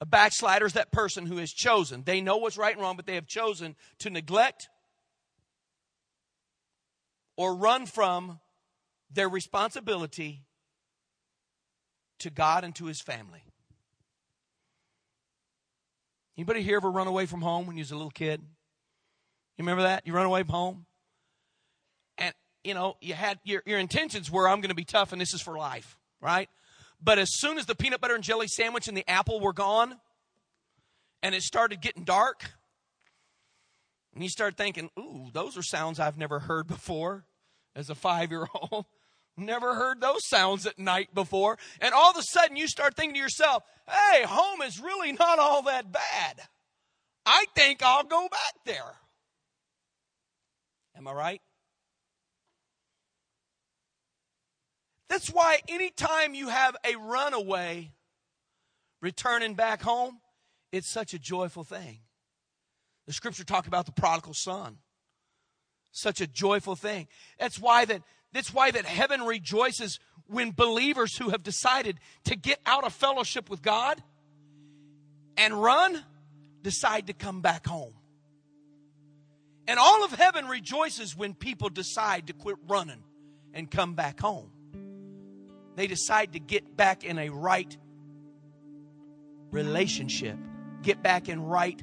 A 0.00 0.06
backslider 0.06 0.66
is 0.66 0.72
that 0.72 0.92
person 0.92 1.26
who 1.26 1.36
has 1.36 1.50
chosen. 1.50 2.02
They 2.04 2.20
know 2.20 2.38
what's 2.38 2.56
right 2.56 2.74
and 2.74 2.82
wrong, 2.82 2.96
but 2.96 3.06
they 3.06 3.14
have 3.14 3.26
chosen 3.26 3.76
to 4.00 4.10
neglect 4.10 4.68
or 7.36 7.54
run 7.54 7.86
from 7.86 8.40
their 9.10 9.28
responsibility 9.28 10.42
to 12.20 12.30
God 12.30 12.64
and 12.64 12.74
to 12.76 12.86
his 12.86 13.00
family. 13.02 13.42
Anybody 16.36 16.62
here 16.62 16.76
ever 16.76 16.90
run 16.90 17.06
away 17.06 17.26
from 17.26 17.42
home 17.42 17.66
when 17.66 17.76
you 17.76 17.82
was 17.82 17.92
a 17.92 17.96
little 17.96 18.10
kid? 18.10 18.40
You 19.56 19.62
remember 19.62 19.82
that? 19.82 20.06
You 20.06 20.12
run 20.12 20.26
away 20.26 20.42
from 20.42 20.50
home? 20.50 20.86
And, 22.18 22.34
you 22.64 22.74
know, 22.74 22.96
you 23.00 23.14
had 23.14 23.38
your, 23.44 23.62
your 23.66 23.78
intentions 23.78 24.30
were, 24.30 24.48
I'm 24.48 24.60
going 24.60 24.70
to 24.70 24.74
be 24.74 24.84
tough 24.84 25.12
and 25.12 25.20
this 25.20 25.32
is 25.32 25.40
for 25.40 25.56
life, 25.56 25.96
right? 26.20 26.48
But 27.00 27.18
as 27.18 27.30
soon 27.32 27.58
as 27.58 27.66
the 27.66 27.74
peanut 27.74 28.00
butter 28.00 28.14
and 28.14 28.24
jelly 28.24 28.48
sandwich 28.48 28.88
and 28.88 28.96
the 28.96 29.08
apple 29.08 29.40
were 29.40 29.52
gone, 29.52 29.94
and 31.22 31.34
it 31.34 31.42
started 31.42 31.80
getting 31.80 32.04
dark, 32.04 32.50
and 34.14 34.22
you 34.22 34.28
start 34.28 34.56
thinking, 34.56 34.90
ooh, 34.98 35.28
those 35.32 35.56
are 35.56 35.62
sounds 35.62 36.00
I've 36.00 36.18
never 36.18 36.40
heard 36.40 36.66
before 36.66 37.24
as 37.76 37.90
a 37.90 37.94
five 37.94 38.30
year 38.30 38.46
old. 38.54 38.86
Never 39.36 39.74
heard 39.74 40.00
those 40.00 40.26
sounds 40.26 40.66
at 40.66 40.78
night 40.78 41.12
before. 41.12 41.58
And 41.80 41.92
all 41.92 42.10
of 42.10 42.16
a 42.16 42.22
sudden 42.22 42.56
you 42.56 42.68
start 42.68 42.94
thinking 42.96 43.14
to 43.14 43.20
yourself, 43.20 43.64
hey, 43.88 44.22
home 44.24 44.62
is 44.62 44.80
really 44.80 45.12
not 45.12 45.38
all 45.38 45.62
that 45.62 45.90
bad. 45.90 46.40
I 47.26 47.46
think 47.56 47.82
I'll 47.82 48.04
go 48.04 48.28
back 48.30 48.54
there. 48.64 48.94
Am 50.96 51.08
I 51.08 51.12
right? 51.12 51.42
That's 55.08 55.28
why 55.28 55.60
anytime 55.68 56.34
you 56.34 56.48
have 56.48 56.76
a 56.84 56.96
runaway 56.96 57.92
returning 59.00 59.54
back 59.54 59.82
home, 59.82 60.18
it's 60.72 60.88
such 60.88 61.14
a 61.14 61.18
joyful 61.18 61.64
thing. 61.64 62.00
The 63.06 63.12
scripture 63.12 63.44
talk 63.44 63.66
about 63.66 63.86
the 63.86 63.92
prodigal 63.92 64.34
son. 64.34 64.78
Such 65.92 66.20
a 66.20 66.26
joyful 66.26 66.74
thing. 66.74 67.06
That's 67.38 67.58
why 67.58 67.84
that 67.84 68.02
that's 68.34 68.52
why 68.52 68.72
that 68.72 68.84
heaven 68.84 69.22
rejoices 69.22 70.00
when 70.26 70.50
believers 70.50 71.16
who 71.16 71.30
have 71.30 71.44
decided 71.44 71.98
to 72.24 72.34
get 72.34 72.58
out 72.66 72.84
of 72.84 72.92
fellowship 72.92 73.48
with 73.48 73.62
God 73.62 74.02
and 75.36 75.54
run 75.54 76.04
decide 76.60 77.06
to 77.06 77.12
come 77.12 77.40
back 77.40 77.66
home. 77.66 77.94
And 79.68 79.78
all 79.78 80.04
of 80.04 80.12
heaven 80.12 80.48
rejoices 80.48 81.16
when 81.16 81.34
people 81.34 81.68
decide 81.68 82.26
to 82.26 82.32
quit 82.32 82.56
running 82.66 83.02
and 83.54 83.70
come 83.70 83.94
back 83.94 84.20
home. 84.20 84.50
They 85.76 85.86
decide 85.86 86.32
to 86.32 86.40
get 86.40 86.76
back 86.76 87.04
in 87.04 87.18
a 87.18 87.28
right 87.28 87.76
relationship, 89.52 90.36
get 90.82 91.04
back 91.04 91.28
in 91.28 91.40
right 91.40 91.80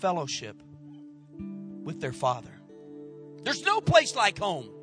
fellowship 0.00 0.62
with 1.82 2.00
their 2.00 2.12
Father. 2.12 2.52
There's 3.42 3.62
no 3.62 3.80
place 3.80 4.14
like 4.14 4.38
home. 4.38 4.73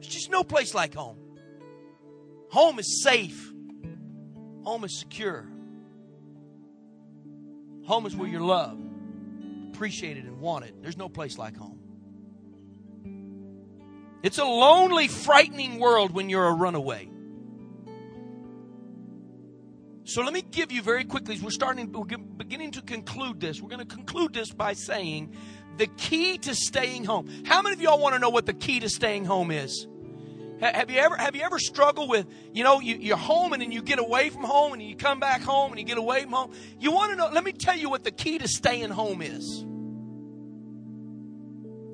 There's 0.00 0.12
just 0.12 0.30
no 0.30 0.44
place 0.44 0.74
like 0.74 0.94
home. 0.94 1.18
Home 2.50 2.78
is 2.78 3.02
safe. 3.02 3.52
Home 4.64 4.84
is 4.84 4.98
secure. 4.98 5.46
Home 7.86 8.06
is 8.06 8.16
where 8.16 8.28
you're 8.28 8.40
loved, 8.40 8.82
appreciated, 9.68 10.24
and 10.24 10.40
wanted. 10.40 10.74
There's 10.82 10.96
no 10.96 11.08
place 11.08 11.38
like 11.38 11.56
home. 11.56 11.78
It's 14.22 14.38
a 14.38 14.44
lonely, 14.44 15.06
frightening 15.06 15.78
world 15.78 16.10
when 16.10 16.28
you're 16.28 16.46
a 16.46 16.52
runaway. 16.52 17.08
So 20.02 20.22
let 20.22 20.32
me 20.32 20.42
give 20.42 20.72
you 20.72 20.82
very 20.82 21.04
quickly, 21.04 21.38
we're 21.40 21.50
starting, 21.50 21.92
we're 21.92 22.04
beginning 22.04 22.72
to 22.72 22.82
conclude 22.82 23.40
this. 23.40 23.60
We're 23.60 23.68
going 23.68 23.86
to 23.86 23.94
conclude 23.94 24.32
this 24.32 24.52
by 24.52 24.72
saying 24.72 25.34
the 25.76 25.86
key 25.86 26.38
to 26.38 26.54
staying 26.54 27.04
home. 27.04 27.28
How 27.44 27.62
many 27.62 27.74
of 27.74 27.80
y'all 27.80 27.98
want 27.98 28.14
to 28.14 28.18
know 28.18 28.30
what 28.30 28.46
the 28.46 28.54
key 28.54 28.80
to 28.80 28.88
staying 28.88 29.24
home 29.24 29.50
is? 29.50 29.86
Have 30.60 30.90
you 30.90 30.98
ever 30.98 31.16
have 31.16 31.36
you 31.36 31.42
ever 31.42 31.58
struggled 31.58 32.08
with 32.08 32.26
you 32.54 32.64
know 32.64 32.80
you, 32.80 32.96
you're 32.96 33.18
home 33.18 33.52
and 33.52 33.60
then 33.60 33.72
you 33.72 33.82
get 33.82 33.98
away 33.98 34.30
from 34.30 34.42
home 34.42 34.72
and 34.72 34.82
you 34.82 34.96
come 34.96 35.20
back 35.20 35.42
home 35.42 35.70
and 35.70 35.78
you 35.78 35.84
get 35.84 35.98
away 35.98 36.22
from 36.22 36.32
home? 36.32 36.52
You 36.80 36.92
want 36.92 37.10
to 37.10 37.16
know? 37.16 37.28
Let 37.30 37.44
me 37.44 37.52
tell 37.52 37.76
you 37.76 37.90
what 37.90 38.04
the 38.04 38.10
key 38.10 38.38
to 38.38 38.48
staying 38.48 38.88
home 38.88 39.20
is. 39.20 39.64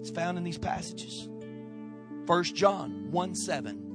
It's 0.00 0.10
found 0.10 0.38
in 0.38 0.44
these 0.44 0.58
passages. 0.58 1.28
First 2.26 2.54
John 2.54 3.10
one 3.10 3.34
seven. 3.34 3.88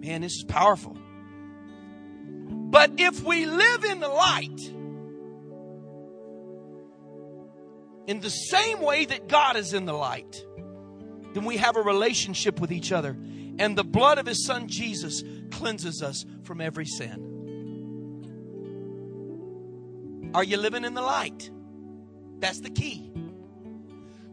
Man, 0.00 0.20
this 0.20 0.36
is 0.36 0.44
powerful. 0.44 0.96
But 2.46 2.92
if 2.98 3.24
we 3.24 3.46
live 3.46 3.84
in 3.84 3.98
the 4.00 4.08
light, 4.08 4.72
in 8.06 8.20
the 8.20 8.30
same 8.30 8.80
way 8.80 9.04
that 9.06 9.28
God 9.28 9.56
is 9.56 9.72
in 9.72 9.86
the 9.86 9.92
light, 9.92 10.44
then 11.32 11.44
we 11.44 11.56
have 11.56 11.76
a 11.76 11.82
relationship 11.82 12.60
with 12.60 12.70
each 12.72 12.92
other. 12.92 13.16
And 13.58 13.76
the 13.76 13.84
blood 13.84 14.18
of 14.18 14.26
his 14.26 14.44
son 14.44 14.68
Jesus 14.68 15.22
cleanses 15.50 16.02
us 16.02 16.24
from 16.42 16.60
every 16.60 16.86
sin. 16.86 17.32
Are 20.34 20.42
you 20.42 20.56
living 20.56 20.84
in 20.84 20.94
the 20.94 21.02
light? 21.02 21.50
That's 22.40 22.60
the 22.60 22.70
key. 22.70 23.12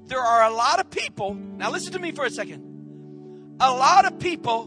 There 0.06 0.20
are 0.20 0.44
a 0.44 0.54
lot 0.54 0.80
of 0.80 0.90
people, 0.90 1.36
now 1.36 1.70
listen 1.70 1.94
to 1.94 2.00
me 2.00 2.12
for 2.12 2.26
a 2.26 2.30
second. 2.30 3.58
A 3.60 3.72
lot 3.72 4.06
of 4.06 4.20
people 4.20 4.66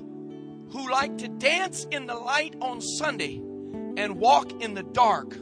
who 0.71 0.91
like 0.91 1.19
to 1.19 1.29
dance 1.29 1.85
in 1.91 2.07
the 2.07 2.15
light 2.15 2.55
on 2.61 2.81
Sunday 2.81 3.37
and 3.97 4.17
walk 4.17 4.63
in 4.63 4.75
the 4.75 4.83
dark 4.85 5.37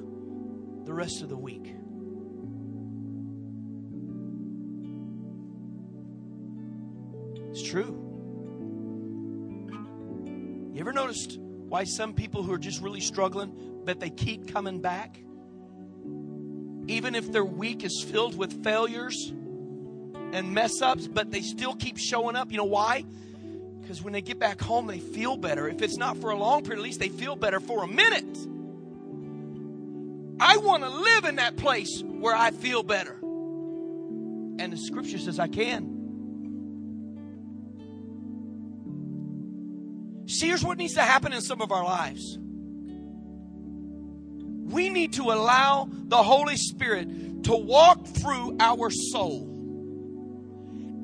the 0.85 0.93
rest 0.93 1.23
of 1.23 1.29
the 1.29 1.37
week. 1.37 1.62
It's 7.53 7.63
true. 7.63 7.99
You 10.73 10.81
ever 10.81 10.95
noticed 10.95 11.39
why 11.39 11.85
some 11.85 12.15
people 12.15 12.43
who 12.43 12.51
are 12.55 12.59
just 12.59 12.81
really 12.81 13.03
struggling, 13.03 13.83
but 13.85 14.01
they 14.01 14.09
keep 14.09 14.51
coming 14.51 14.81
back? 14.81 15.19
Even 16.89 17.15
if 17.15 17.31
their 17.31 17.45
week 17.45 17.85
is 17.85 18.03
filled 18.03 18.39
with 18.39 18.65
failures 18.65 19.35
and 20.33 20.55
mess 20.55 20.81
ups, 20.81 21.07
but 21.09 21.31
they 21.31 21.43
still 21.43 21.75
keep 21.75 21.99
showing 21.99 22.37
up. 22.37 22.51
You 22.51 22.57
know 22.57 22.65
why? 22.65 23.05
Because 23.83 24.03
when 24.03 24.15
they 24.15 24.23
get 24.23 24.39
back 24.39 24.59
home, 24.59 24.87
they 24.87 24.99
feel 25.01 25.37
better. 25.37 25.69
If 25.69 25.83
it's 25.83 25.99
not 25.99 26.17
for 26.17 26.31
a 26.31 26.37
long 26.37 26.63
period, 26.63 26.79
at 26.79 26.85
least 26.85 27.01
they 27.01 27.11
feel 27.11 27.37
better 27.37 27.61
for 27.61 27.85
a 27.85 27.87
minute. 27.87 28.39
I 30.41 30.57
want 30.57 30.85
to 30.85 30.89
live 30.89 31.27
in 31.27 31.37
that 31.37 31.59
place 31.59 32.03
where 32.03 32.35
I 32.35 32.51
feel 32.51 32.83
better. 32.83 33.19
And 34.59 34.73
the 34.73 34.79
scripture 34.79 35.19
says 35.19 35.39
I 35.39 35.49
can. 35.49 35.92
Here's 40.41 40.65
what 40.65 40.79
needs 40.79 40.95
to 40.95 41.03
happen 41.03 41.33
in 41.33 41.41
some 41.41 41.61
of 41.61 41.73
our 41.73 41.85
lives. 41.85 42.39
We 44.73 44.89
need 44.89 45.15
to 45.15 45.25
allow 45.25 45.89
the 45.91 46.23
Holy 46.23 46.57
Spirit 46.57 47.45
to 47.45 47.55
walk 47.55 48.07
through 48.07 48.57
our 48.61 48.91
soul 48.91 49.49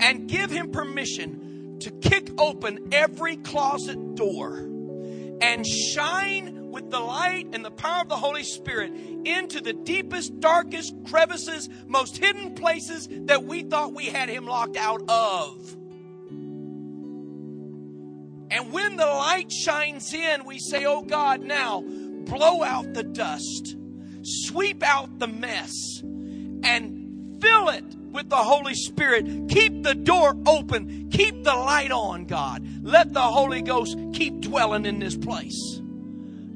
and 0.01 0.29
give 0.29 0.51
Him 0.51 0.71
permission 0.71 1.79
to 1.81 1.91
kick 1.91 2.31
open 2.39 2.89
every 2.93 3.37
closet 3.37 4.15
door 4.15 4.59
and 5.41 5.67
shine 5.67 6.71
with 6.71 6.91
the 6.91 7.01
light 7.01 7.49
and 7.53 7.65
the 7.65 7.71
power 7.71 8.03
of 8.03 8.09
the 8.09 8.17
Holy 8.17 8.43
Spirit 8.43 8.93
into 9.25 9.61
the 9.61 9.73
deepest, 9.73 10.41
darkest 10.41 10.95
crevices, 11.07 11.69
most 11.87 12.17
hidden 12.17 12.55
places 12.55 13.09
that 13.11 13.45
we 13.45 13.63
thought 13.63 13.95
we 13.95 14.07
had 14.07 14.29
Him 14.29 14.47
locked 14.47 14.77
out 14.77 15.03
of. 15.09 15.78
And 18.51 18.73
when 18.73 18.97
the 18.97 19.07
light 19.07 19.53
shines 19.53 20.13
in, 20.15 20.45
we 20.45 20.59
say, 20.59 20.85
Oh 20.85 21.03
God, 21.03 21.43
now 21.43 21.83
blow 21.83 22.63
out 22.63 22.95
the 22.95 23.03
dust, 23.03 23.77
sweep 24.23 24.83
out 24.83 25.19
the 25.19 25.27
mess, 25.27 26.01
and 26.03 27.41
fill 27.41 27.69
it 27.69 27.85
with 28.13 28.29
the 28.31 28.37
Holy 28.37 28.75
Spirit. 28.75 29.49
Keep 29.49 29.83
the 29.83 29.95
door 29.95 30.35
open, 30.47 31.09
keep 31.11 31.45
the 31.45 31.55
light 31.55 31.91
on, 31.91 32.27
God. 32.27 32.67
Let 32.83 33.13
the 33.13 33.21
Holy 33.21 33.63
Ghost 33.63 33.99
keep 34.13 34.41
dwelling 34.41 34.87
in 34.87 34.99
this 34.99 35.17
place. 35.17 35.81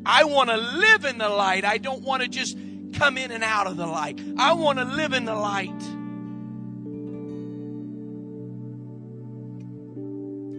I 0.05 0.25
want 0.25 0.51
to 0.51 0.57
live 0.57 1.05
in 1.05 1.19
the 1.19 1.29
light. 1.29 1.65
I 1.65 1.79
don't 1.79 2.03
want 2.03 2.23
to 2.23 2.29
just 2.29 2.57
come 2.95 3.17
in 3.17 3.31
and 3.31 3.45
out 3.45 3.67
of 3.67 3.77
the 3.77 3.87
light. 3.87 4.21
I 4.37 4.53
want 4.55 4.79
to 4.79 4.85
live 4.85 5.13
in 5.13 5.25
the 5.25 5.35
light. 5.35 5.71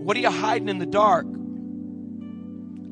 What 0.04 0.18
are 0.18 0.20
you 0.20 0.32
hiding 0.32 0.68
in 0.68 0.80
the 0.80 0.86
dark? 0.86 1.26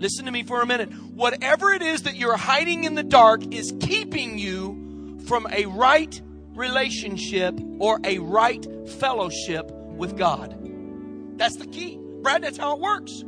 Listen 0.01 0.25
to 0.25 0.31
me 0.31 0.43
for 0.43 0.61
a 0.61 0.65
minute. 0.65 0.91
Whatever 1.13 1.73
it 1.73 1.81
is 1.81 2.03
that 2.03 2.15
you're 2.15 2.37
hiding 2.37 2.85
in 2.85 2.95
the 2.95 3.03
dark 3.03 3.53
is 3.53 3.73
keeping 3.81 4.39
you 4.39 5.19
from 5.27 5.45
a 5.51 5.65
right 5.65 6.21
relationship 6.55 7.59
or 7.79 7.99
a 8.03 8.19
right 8.19 8.65
fellowship 8.89 9.69
with 9.71 10.17
God. 10.17 10.57
That's 11.37 11.57
the 11.57 11.67
key. 11.67 11.99
Brad, 12.21 12.43
that's 12.43 12.57
how 12.57 12.75
it 12.75 12.79
works. 12.79 13.23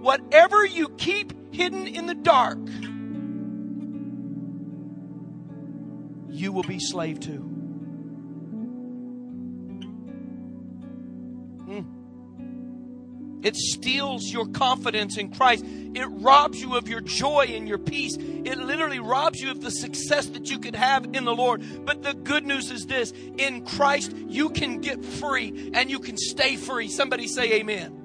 Whatever 0.00 0.64
you 0.64 0.88
keep 0.88 1.54
hidden 1.54 1.86
in 1.86 2.06
the 2.06 2.14
dark, 2.14 2.58
you 6.30 6.52
will 6.52 6.62
be 6.62 6.78
slave 6.80 7.20
to. 7.20 7.49
It 13.42 13.56
steals 13.56 14.30
your 14.30 14.46
confidence 14.46 15.16
in 15.16 15.30
Christ. 15.30 15.64
It 15.66 16.06
robs 16.06 16.60
you 16.60 16.76
of 16.76 16.88
your 16.88 17.00
joy 17.00 17.46
and 17.50 17.66
your 17.66 17.78
peace. 17.78 18.16
It 18.16 18.58
literally 18.58 19.00
robs 19.00 19.40
you 19.40 19.50
of 19.50 19.60
the 19.60 19.70
success 19.70 20.26
that 20.26 20.50
you 20.50 20.58
could 20.58 20.74
have 20.74 21.04
in 21.14 21.24
the 21.24 21.34
Lord. 21.34 21.62
But 21.84 22.02
the 22.02 22.14
good 22.14 22.46
news 22.46 22.70
is 22.70 22.86
this 22.86 23.12
in 23.38 23.64
Christ, 23.64 24.14
you 24.28 24.50
can 24.50 24.80
get 24.80 25.04
free 25.04 25.70
and 25.74 25.90
you 25.90 25.98
can 25.98 26.16
stay 26.16 26.56
free. 26.56 26.88
Somebody 26.88 27.26
say, 27.26 27.52
Amen. 27.54 27.99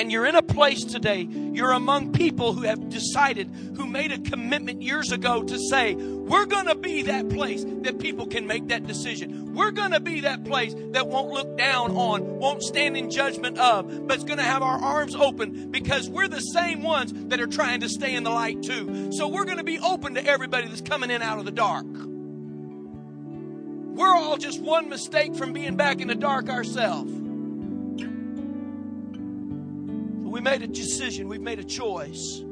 And 0.00 0.10
you're 0.10 0.24
in 0.24 0.34
a 0.34 0.42
place 0.42 0.82
today, 0.82 1.28
you're 1.52 1.72
among 1.72 2.10
people 2.14 2.54
who 2.54 2.62
have 2.62 2.88
decided, 2.88 3.50
who 3.76 3.86
made 3.86 4.10
a 4.10 4.18
commitment 4.18 4.80
years 4.80 5.12
ago 5.12 5.42
to 5.42 5.58
say, 5.58 5.94
we're 5.94 6.46
going 6.46 6.64
to 6.64 6.74
be 6.74 7.02
that 7.02 7.28
place 7.28 7.66
that 7.82 7.98
people 7.98 8.26
can 8.26 8.46
make 8.46 8.68
that 8.68 8.86
decision. 8.86 9.52
We're 9.52 9.72
going 9.72 9.90
to 9.90 10.00
be 10.00 10.20
that 10.22 10.42
place 10.42 10.74
that 10.92 11.06
won't 11.06 11.28
look 11.28 11.58
down 11.58 11.90
on, 11.90 12.38
won't 12.38 12.62
stand 12.62 12.96
in 12.96 13.10
judgment 13.10 13.58
of, 13.58 14.06
but 14.08 14.14
it's 14.14 14.24
going 14.24 14.38
to 14.38 14.42
have 14.42 14.62
our 14.62 14.78
arms 14.78 15.14
open 15.14 15.70
because 15.70 16.08
we're 16.08 16.28
the 16.28 16.40
same 16.40 16.82
ones 16.82 17.12
that 17.28 17.38
are 17.38 17.46
trying 17.46 17.80
to 17.80 17.88
stay 17.90 18.14
in 18.14 18.24
the 18.24 18.30
light 18.30 18.62
too. 18.62 19.12
So 19.12 19.28
we're 19.28 19.44
going 19.44 19.58
to 19.58 19.64
be 19.64 19.78
open 19.80 20.14
to 20.14 20.24
everybody 20.24 20.66
that's 20.66 20.80
coming 20.80 21.10
in 21.10 21.20
out 21.20 21.38
of 21.38 21.44
the 21.44 21.50
dark. 21.50 21.84
We're 24.00 24.14
all 24.14 24.38
just 24.38 24.62
one 24.62 24.88
mistake 24.88 25.34
from 25.34 25.52
being 25.52 25.76
back 25.76 26.00
in 26.00 26.08
the 26.08 26.14
dark 26.14 26.48
ourselves. 26.48 27.19
We 30.30 30.40
made 30.40 30.62
a 30.62 30.68
decision, 30.68 31.28
we've 31.28 31.40
made 31.40 31.58
a 31.58 31.64
choice 31.64 32.42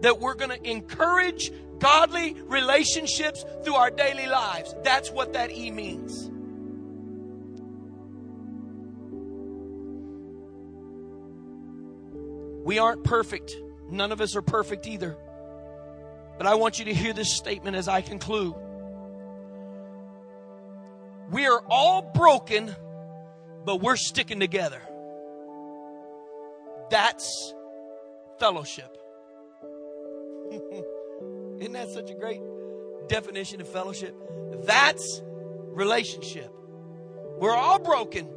that 0.00 0.18
we're 0.18 0.34
going 0.34 0.50
to 0.50 0.70
encourage 0.70 1.52
godly 1.78 2.34
relationships 2.46 3.44
through 3.62 3.74
our 3.74 3.90
daily 3.90 4.26
lives. 4.26 4.74
That's 4.82 5.10
what 5.10 5.34
that 5.34 5.52
E 5.52 5.70
means. 5.70 6.30
We 12.64 12.78
aren't 12.78 13.04
perfect. 13.04 13.54
None 13.90 14.10
of 14.10 14.20
us 14.20 14.34
are 14.34 14.42
perfect 14.42 14.86
either. 14.86 15.16
But 16.38 16.46
I 16.46 16.54
want 16.54 16.78
you 16.78 16.86
to 16.86 16.94
hear 16.94 17.12
this 17.12 17.36
statement 17.36 17.76
as 17.76 17.88
I 17.88 18.00
conclude. 18.00 18.54
We 21.30 21.46
are 21.46 21.62
all 21.68 22.02
broken, 22.02 22.74
but 23.64 23.80
we're 23.80 23.96
sticking 23.96 24.40
together. 24.40 24.80
That's 26.92 27.54
fellowship. 28.38 28.98
Isn't 31.58 31.72
that 31.72 31.88
such 31.88 32.10
a 32.10 32.14
great 32.14 32.42
definition 33.08 33.62
of 33.62 33.68
fellowship? 33.68 34.14
That's 34.64 35.22
relationship. 35.24 36.52
We're 37.38 37.56
all 37.56 37.78
broken, 37.78 38.28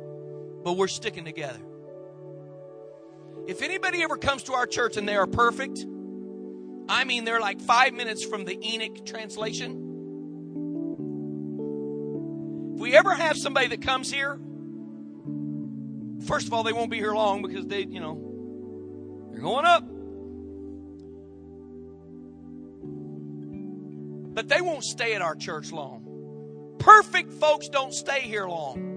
but 0.64 0.78
we're 0.78 0.88
sticking 0.88 1.26
together. 1.26 1.60
If 3.46 3.62
anybody 3.62 4.02
ever 4.04 4.16
comes 4.16 4.44
to 4.44 4.54
our 4.54 4.66
church 4.66 4.96
and 4.96 5.06
they 5.06 5.18
are 5.18 5.28
perfect, 5.28 5.86
I 6.88 7.04
mean, 7.04 7.26
they're 7.26 7.42
like 7.42 7.60
five 7.60 7.94
minutes 7.94 8.24
from 8.24 8.46
the 8.46 8.58
Enoch 8.66 9.06
translation. 9.06 9.72
If 12.76 12.80
we 12.80 12.96
ever 12.96 13.14
have 13.14 13.36
somebody 13.38 13.68
that 13.68 13.82
comes 13.82 14.10
here, 14.10 14.40
first 16.26 16.48
of 16.48 16.54
all, 16.54 16.64
they 16.64 16.72
won't 16.72 16.90
be 16.90 17.00
here 17.00 17.14
long 17.14 17.42
because 17.42 17.68
they, 17.68 17.82
you 17.82 18.00
know, 18.00 18.25
going 19.46 19.64
up. 19.64 19.84
But 24.34 24.50
they 24.50 24.60
won't 24.60 24.84
stay 24.84 25.14
at 25.14 25.22
our 25.22 25.36
church 25.36 25.72
long. 25.72 26.76
Perfect 26.80 27.32
folks 27.32 27.70
don't 27.70 27.94
stay 27.94 28.22
here 28.22 28.48
long. 28.48 28.94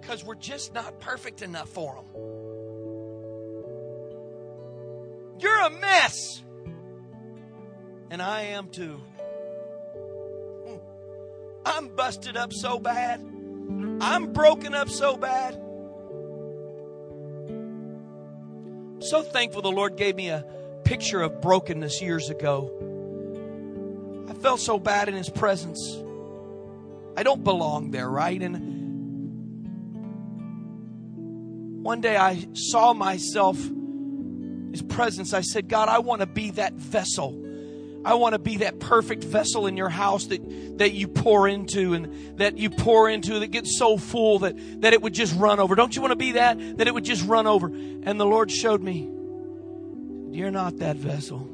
Because 0.00 0.24
we're 0.24 0.34
just 0.34 0.74
not 0.74 0.98
perfect 0.98 1.42
enough 1.42 1.68
for 1.68 1.94
them. 1.94 2.04
You're 5.38 5.60
a 5.60 5.70
mess. 5.70 6.42
And 8.10 8.20
I 8.20 8.42
am 8.42 8.68
too. 8.68 9.00
Hmm. 10.66 10.78
I'm 11.64 11.86
busted 11.94 12.36
up 12.36 12.52
so 12.52 12.80
bad. 12.80 13.20
I'm 14.00 14.32
broken 14.32 14.74
up 14.74 14.88
so 14.88 15.16
bad. 15.16 15.56
So 19.02 19.22
thankful 19.22 19.62
the 19.62 19.70
Lord 19.70 19.96
gave 19.96 20.16
me 20.16 20.28
a 20.28 20.44
picture 20.84 21.22
of 21.22 21.40
brokenness 21.40 22.00
years 22.00 22.30
ago. 22.30 22.70
I 24.28 24.34
felt 24.34 24.60
so 24.60 24.78
bad 24.78 25.08
in 25.08 25.14
His 25.14 25.28
presence. 25.28 25.96
I 27.16 27.22
don't 27.22 27.44
belong 27.44 27.90
there, 27.90 28.08
right? 28.08 28.40
And 28.40 28.72
one 31.82 32.00
day 32.00 32.16
I 32.16 32.46
saw 32.54 32.92
myself, 32.92 33.56
His 34.70 34.82
presence. 34.82 35.32
I 35.34 35.40
said, 35.40 35.68
God, 35.68 35.88
I 35.88 35.98
want 35.98 36.20
to 36.20 36.26
be 36.26 36.50
that 36.52 36.74
vessel. 36.74 37.41
I 38.04 38.14
want 38.14 38.32
to 38.32 38.38
be 38.38 38.58
that 38.58 38.80
perfect 38.80 39.22
vessel 39.22 39.66
in 39.66 39.76
your 39.76 39.88
house 39.88 40.26
that, 40.26 40.78
that 40.78 40.92
you 40.92 41.06
pour 41.06 41.46
into 41.46 41.94
and 41.94 42.38
that 42.38 42.58
you 42.58 42.68
pour 42.70 43.08
into 43.08 43.40
that 43.40 43.48
gets 43.48 43.78
so 43.78 43.96
full 43.96 44.40
that, 44.40 44.54
that 44.80 44.92
it 44.92 45.02
would 45.02 45.14
just 45.14 45.34
run 45.36 45.60
over. 45.60 45.74
Don't 45.74 45.94
you 45.94 46.02
want 46.02 46.12
to 46.12 46.16
be 46.16 46.32
that? 46.32 46.78
That 46.78 46.88
it 46.88 46.94
would 46.94 47.04
just 47.04 47.24
run 47.24 47.46
over. 47.46 47.66
And 47.66 48.18
the 48.18 48.26
Lord 48.26 48.50
showed 48.50 48.82
me, 48.82 49.08
You're 50.36 50.50
not 50.50 50.78
that 50.78 50.96
vessel. 50.96 51.48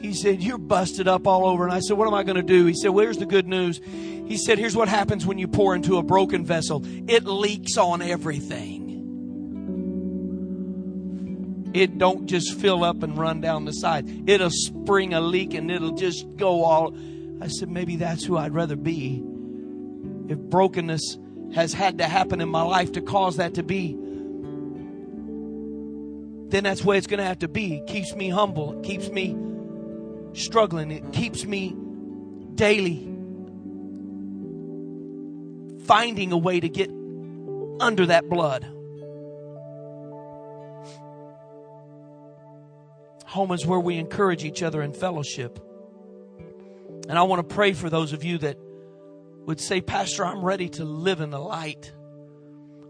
He 0.00 0.14
said, 0.14 0.42
You're 0.42 0.58
busted 0.58 1.06
up 1.06 1.26
all 1.26 1.46
over. 1.46 1.64
And 1.64 1.72
I 1.72 1.80
said, 1.80 1.96
What 1.96 2.08
am 2.08 2.14
I 2.14 2.24
going 2.24 2.36
to 2.36 2.42
do? 2.42 2.66
He 2.66 2.74
said, 2.74 2.88
Well, 2.88 3.04
here's 3.04 3.18
the 3.18 3.26
good 3.26 3.46
news. 3.46 3.80
He 3.84 4.36
said, 4.36 4.58
Here's 4.58 4.74
what 4.74 4.88
happens 4.88 5.24
when 5.26 5.38
you 5.38 5.46
pour 5.46 5.74
into 5.74 5.98
a 5.98 6.02
broken 6.02 6.44
vessel 6.44 6.84
it 7.08 7.26
leaks 7.26 7.76
on 7.76 8.02
everything. 8.02 8.89
It 11.72 11.98
don't 11.98 12.26
just 12.26 12.58
fill 12.58 12.82
up 12.84 13.02
and 13.02 13.16
run 13.16 13.40
down 13.40 13.64
the 13.64 13.72
side. 13.72 14.28
It'll 14.28 14.50
spring 14.50 15.14
a 15.14 15.20
leak 15.20 15.54
and 15.54 15.70
it'll 15.70 15.94
just 15.94 16.26
go 16.36 16.64
all. 16.64 16.94
I 17.40 17.48
said, 17.48 17.68
maybe 17.68 17.96
that's 17.96 18.24
who 18.24 18.36
I'd 18.36 18.52
rather 18.52 18.76
be. 18.76 19.22
If 20.28 20.38
brokenness 20.38 21.18
has 21.54 21.72
had 21.72 21.98
to 21.98 22.06
happen 22.06 22.40
in 22.40 22.48
my 22.48 22.62
life 22.62 22.92
to 22.92 23.00
cause 23.00 23.36
that 23.36 23.54
to 23.54 23.62
be, 23.62 23.96
then 26.50 26.64
that's 26.64 26.84
where 26.84 26.98
it's 26.98 27.06
going 27.06 27.18
to 27.18 27.24
have 27.24 27.38
to 27.40 27.48
be. 27.48 27.76
It 27.76 27.86
keeps 27.86 28.14
me 28.14 28.28
humble. 28.28 28.78
It 28.78 28.84
keeps 28.84 29.08
me 29.08 29.36
struggling. 30.32 30.90
It 30.90 31.12
keeps 31.12 31.44
me 31.44 31.76
daily 32.56 33.06
finding 35.86 36.32
a 36.32 36.38
way 36.38 36.60
to 36.60 36.68
get 36.68 36.90
under 37.80 38.06
that 38.06 38.28
blood. 38.28 38.66
Home 43.30 43.52
is 43.52 43.64
where 43.64 43.78
we 43.78 43.96
encourage 43.96 44.44
each 44.44 44.60
other 44.60 44.82
in 44.82 44.92
fellowship. 44.92 45.64
And 47.08 47.16
I 47.16 47.22
want 47.22 47.48
to 47.48 47.54
pray 47.54 47.74
for 47.74 47.88
those 47.88 48.12
of 48.12 48.24
you 48.24 48.38
that 48.38 48.58
would 49.46 49.60
say, 49.60 49.80
Pastor, 49.80 50.26
I'm 50.26 50.44
ready 50.44 50.68
to 50.70 50.84
live 50.84 51.20
in 51.20 51.30
the 51.30 51.38
light. 51.38 51.92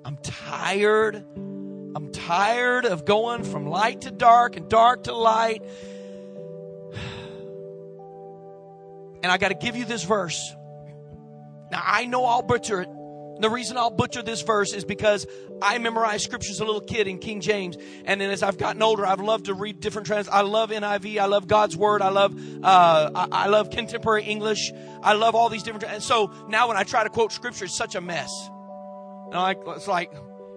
I'm 0.02 0.16
tired. 0.16 1.16
I'm 1.36 2.10
tired 2.10 2.86
of 2.86 3.04
going 3.04 3.44
from 3.44 3.66
light 3.66 4.00
to 4.02 4.10
dark 4.10 4.56
and 4.56 4.66
dark 4.70 5.04
to 5.04 5.14
light. 5.14 5.62
And 9.22 9.30
I 9.30 9.36
got 9.36 9.48
to 9.48 9.54
give 9.54 9.76
you 9.76 9.84
this 9.84 10.02
verse. 10.02 10.54
Now, 11.70 11.82
I 11.84 12.06
know 12.06 12.24
I'll 12.24 12.40
butcher 12.40 12.80
it. 12.80 12.88
The 13.40 13.48
reason 13.48 13.78
I'll 13.78 13.90
butcher 13.90 14.22
this 14.22 14.42
verse 14.42 14.74
is 14.74 14.84
because 14.84 15.26
I 15.62 15.78
memorized 15.78 16.24
scriptures 16.24 16.52
as 16.52 16.60
a 16.60 16.64
little 16.64 16.82
kid 16.82 17.08
in 17.08 17.18
King 17.18 17.40
James. 17.40 17.76
And 18.04 18.20
then 18.20 18.30
as 18.30 18.42
I've 18.42 18.58
gotten 18.58 18.82
older, 18.82 19.06
I've 19.06 19.20
loved 19.20 19.46
to 19.46 19.54
read 19.54 19.80
different 19.80 20.06
trans. 20.06 20.28
I 20.28 20.42
love 20.42 20.70
NIV. 20.70 21.18
I 21.18 21.24
love 21.24 21.46
God's 21.46 21.76
Word. 21.76 22.02
I 22.02 22.10
love, 22.10 22.38
uh, 22.62 23.10
I, 23.14 23.28
I 23.30 23.46
love 23.46 23.70
contemporary 23.70 24.24
English. 24.24 24.72
I 25.02 25.14
love 25.14 25.34
all 25.34 25.48
these 25.48 25.62
different. 25.62 25.84
And 25.84 26.02
so 26.02 26.30
now 26.48 26.68
when 26.68 26.76
I 26.76 26.82
try 26.82 27.02
to 27.02 27.08
quote 27.08 27.32
scripture, 27.32 27.64
it's 27.64 27.76
such 27.76 27.94
a 27.94 28.00
mess. 28.00 28.30
And 29.30 29.36
I, 29.36 29.54
it's 29.68 29.88
like, 29.88 30.12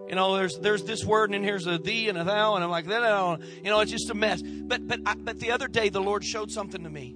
you 0.10 0.15
know, 0.15 0.36
there's 0.36 0.60
there's 0.60 0.84
this 0.84 1.06
word 1.06 1.30
and 1.30 1.36
then 1.36 1.43
here's 1.43 1.65
a 1.65 1.78
thee 1.78 2.10
and 2.10 2.17
a 2.17 2.26
thou, 2.26 2.56
and 2.56 2.63
I'm 2.63 2.69
like, 2.69 2.86
no, 2.86 3.38
you 3.58 3.69
know, 3.69 3.80
it's 3.80 3.91
just 3.91 4.10
a 4.10 4.13
mess. 4.13 4.41
But 4.41 4.86
but 4.86 5.00
I, 5.06 5.15
but 5.15 5.39
the 5.39 5.52
other 5.52 5.69
day 5.69 5.88
the 5.88 6.02
Lord 6.02 6.26
showed 6.26 6.52
something 6.52 6.84
to 6.84 6.89
me. 6.89 7.15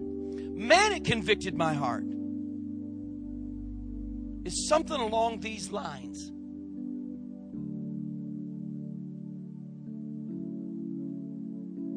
Man, 0.00 0.92
it 0.92 1.04
convicted 1.04 1.54
my 1.54 1.74
heart 1.74 2.04
is 4.44 4.68
something 4.68 5.00
along 5.00 5.40
these 5.40 5.70
lines. 5.70 6.30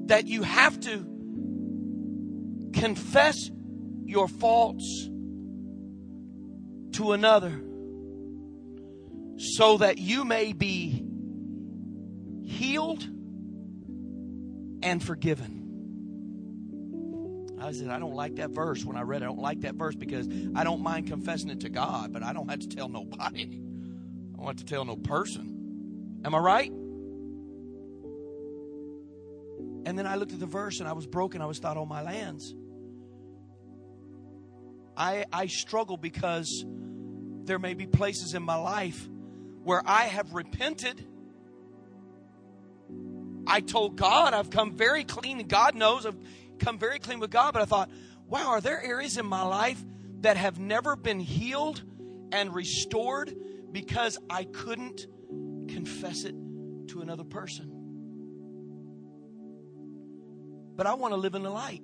That 0.07 0.27
you 0.27 0.43
have 0.43 0.79
to 0.81 1.09
confess 2.73 3.49
your 4.05 4.27
faults 4.27 5.09
to 6.93 7.13
another 7.13 7.63
so 9.37 9.77
that 9.77 9.97
you 9.97 10.25
may 10.25 10.53
be 10.53 11.03
healed 12.43 13.03
and 14.83 15.01
forgiven. 15.01 15.62
I 17.63 17.71
said, 17.71 17.89
I 17.89 17.97
don't 17.97 18.13
like 18.13 18.35
that 18.35 18.49
verse 18.49 18.83
when 18.83 18.97
I 18.97 19.01
read 19.03 19.21
it. 19.21 19.25
I 19.25 19.27
don't 19.29 19.39
like 19.39 19.61
that 19.61 19.75
verse 19.75 19.95
because 19.95 20.27
I 20.53 20.65
don't 20.65 20.81
mind 20.81 21.07
confessing 21.07 21.49
it 21.49 21.61
to 21.61 21.69
God, 21.69 22.11
but 22.11 22.21
I 22.21 22.33
don't 22.33 22.49
have 22.49 22.59
to 22.59 22.67
tell 22.67 22.89
nobody. 22.89 23.43
I 24.33 24.37
don't 24.37 24.47
have 24.47 24.57
to 24.57 24.65
tell 24.65 24.83
no 24.83 24.97
person. 24.97 26.21
Am 26.25 26.35
I 26.35 26.39
right? 26.39 26.71
And 29.85 29.97
then 29.97 30.05
I 30.05 30.15
looked 30.15 30.33
at 30.33 30.39
the 30.39 30.45
verse 30.45 30.79
and 30.79 30.89
I 30.89 30.93
was 30.93 31.07
broken. 31.07 31.41
I 31.41 31.45
was 31.45 31.59
thought 31.59 31.77
on 31.77 31.87
my 31.87 32.01
lands. 32.01 32.53
I, 34.95 35.25
I 35.31 35.47
struggle 35.47 35.97
because 35.97 36.65
there 37.45 37.59
may 37.59 37.73
be 37.73 37.87
places 37.87 38.33
in 38.33 38.43
my 38.43 38.55
life 38.55 39.07
where 39.63 39.81
I 39.85 40.03
have 40.03 40.33
repented. 40.33 41.05
I 43.47 43.61
told 43.61 43.95
God 43.95 44.33
I've 44.33 44.49
come 44.49 44.73
very 44.73 45.03
clean. 45.03 45.45
God 45.47 45.75
knows 45.75 46.05
I've 46.05 46.17
come 46.63 46.77
very 46.77 46.99
clean 46.99 47.19
with 47.19 47.31
God, 47.31 47.53
but 47.53 47.61
I 47.61 47.65
thought, 47.65 47.89
wow, 48.27 48.49
are 48.49 48.61
there 48.61 48.81
areas 48.81 49.17
in 49.17 49.25
my 49.25 49.43
life 49.43 49.83
that 50.21 50.37
have 50.37 50.59
never 50.59 50.95
been 50.95 51.19
healed 51.19 51.81
and 52.31 52.53
restored 52.53 53.35
because 53.71 54.17
I 54.29 54.45
couldn't 54.45 55.07
confess 55.67 56.23
it 56.23 56.35
to 56.87 57.01
another 57.01 57.23
person? 57.23 57.69
But 60.75 60.87
I 60.87 60.95
want 60.95 61.13
to 61.13 61.17
live 61.17 61.35
in 61.35 61.43
the 61.43 61.51
light. 61.51 61.81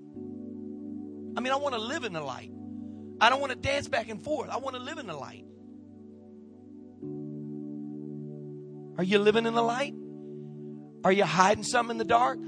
I 1.37 1.41
mean, 1.41 1.53
I 1.53 1.57
want 1.57 1.75
to 1.75 1.81
live 1.81 2.03
in 2.03 2.13
the 2.13 2.21
light. 2.21 2.51
I 3.21 3.29
don't 3.29 3.39
want 3.39 3.51
to 3.51 3.57
dance 3.57 3.87
back 3.87 4.09
and 4.09 4.23
forth. 4.23 4.49
I 4.49 4.57
want 4.57 4.75
to 4.75 4.81
live 4.81 4.97
in 4.97 5.07
the 5.07 5.15
light. 5.15 5.45
Are 8.97 9.03
you 9.03 9.19
living 9.19 9.45
in 9.45 9.53
the 9.53 9.61
light? 9.61 9.93
Are 11.03 11.11
you 11.11 11.23
hiding 11.23 11.63
something 11.63 11.91
in 11.91 11.97
the 11.97 12.05
dark? 12.05 12.39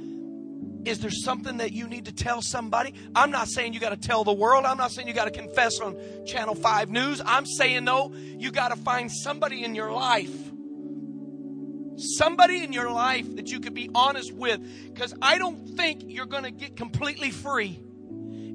Is 0.85 0.99
there 0.99 1.11
something 1.11 1.57
that 1.57 1.73
you 1.73 1.87
need 1.87 2.05
to 2.05 2.11
tell 2.11 2.41
somebody? 2.41 2.93
I'm 3.13 3.29
not 3.29 3.47
saying 3.47 3.73
you 3.73 3.79
got 3.79 3.89
to 3.89 4.07
tell 4.07 4.23
the 4.23 4.33
world. 4.33 4.65
I'm 4.65 4.77
not 4.77 4.91
saying 4.91 5.07
you 5.07 5.13
got 5.13 5.25
to 5.25 5.31
confess 5.31 5.79
on 5.79 5.95
Channel 6.25 6.55
5 6.55 6.89
News. 6.89 7.21
I'm 7.23 7.45
saying, 7.45 7.83
no, 7.83 8.13
you 8.13 8.51
got 8.51 8.69
to 8.69 8.75
find 8.75 9.11
somebody 9.11 9.63
in 9.63 9.75
your 9.75 9.91
life. 9.91 10.33
Somebody 11.97 12.63
in 12.63 12.73
your 12.73 12.89
life 12.89 13.35
that 13.35 13.49
you 13.49 13.59
could 13.59 13.75
be 13.75 13.89
honest 13.93 14.33
with. 14.33 14.59
Because 14.91 15.13
I 15.21 15.37
don't 15.37 15.77
think 15.77 16.03
you're 16.07 16.25
going 16.25 16.45
to 16.45 16.51
get 16.51 16.75
completely 16.75 17.29
free. 17.29 17.79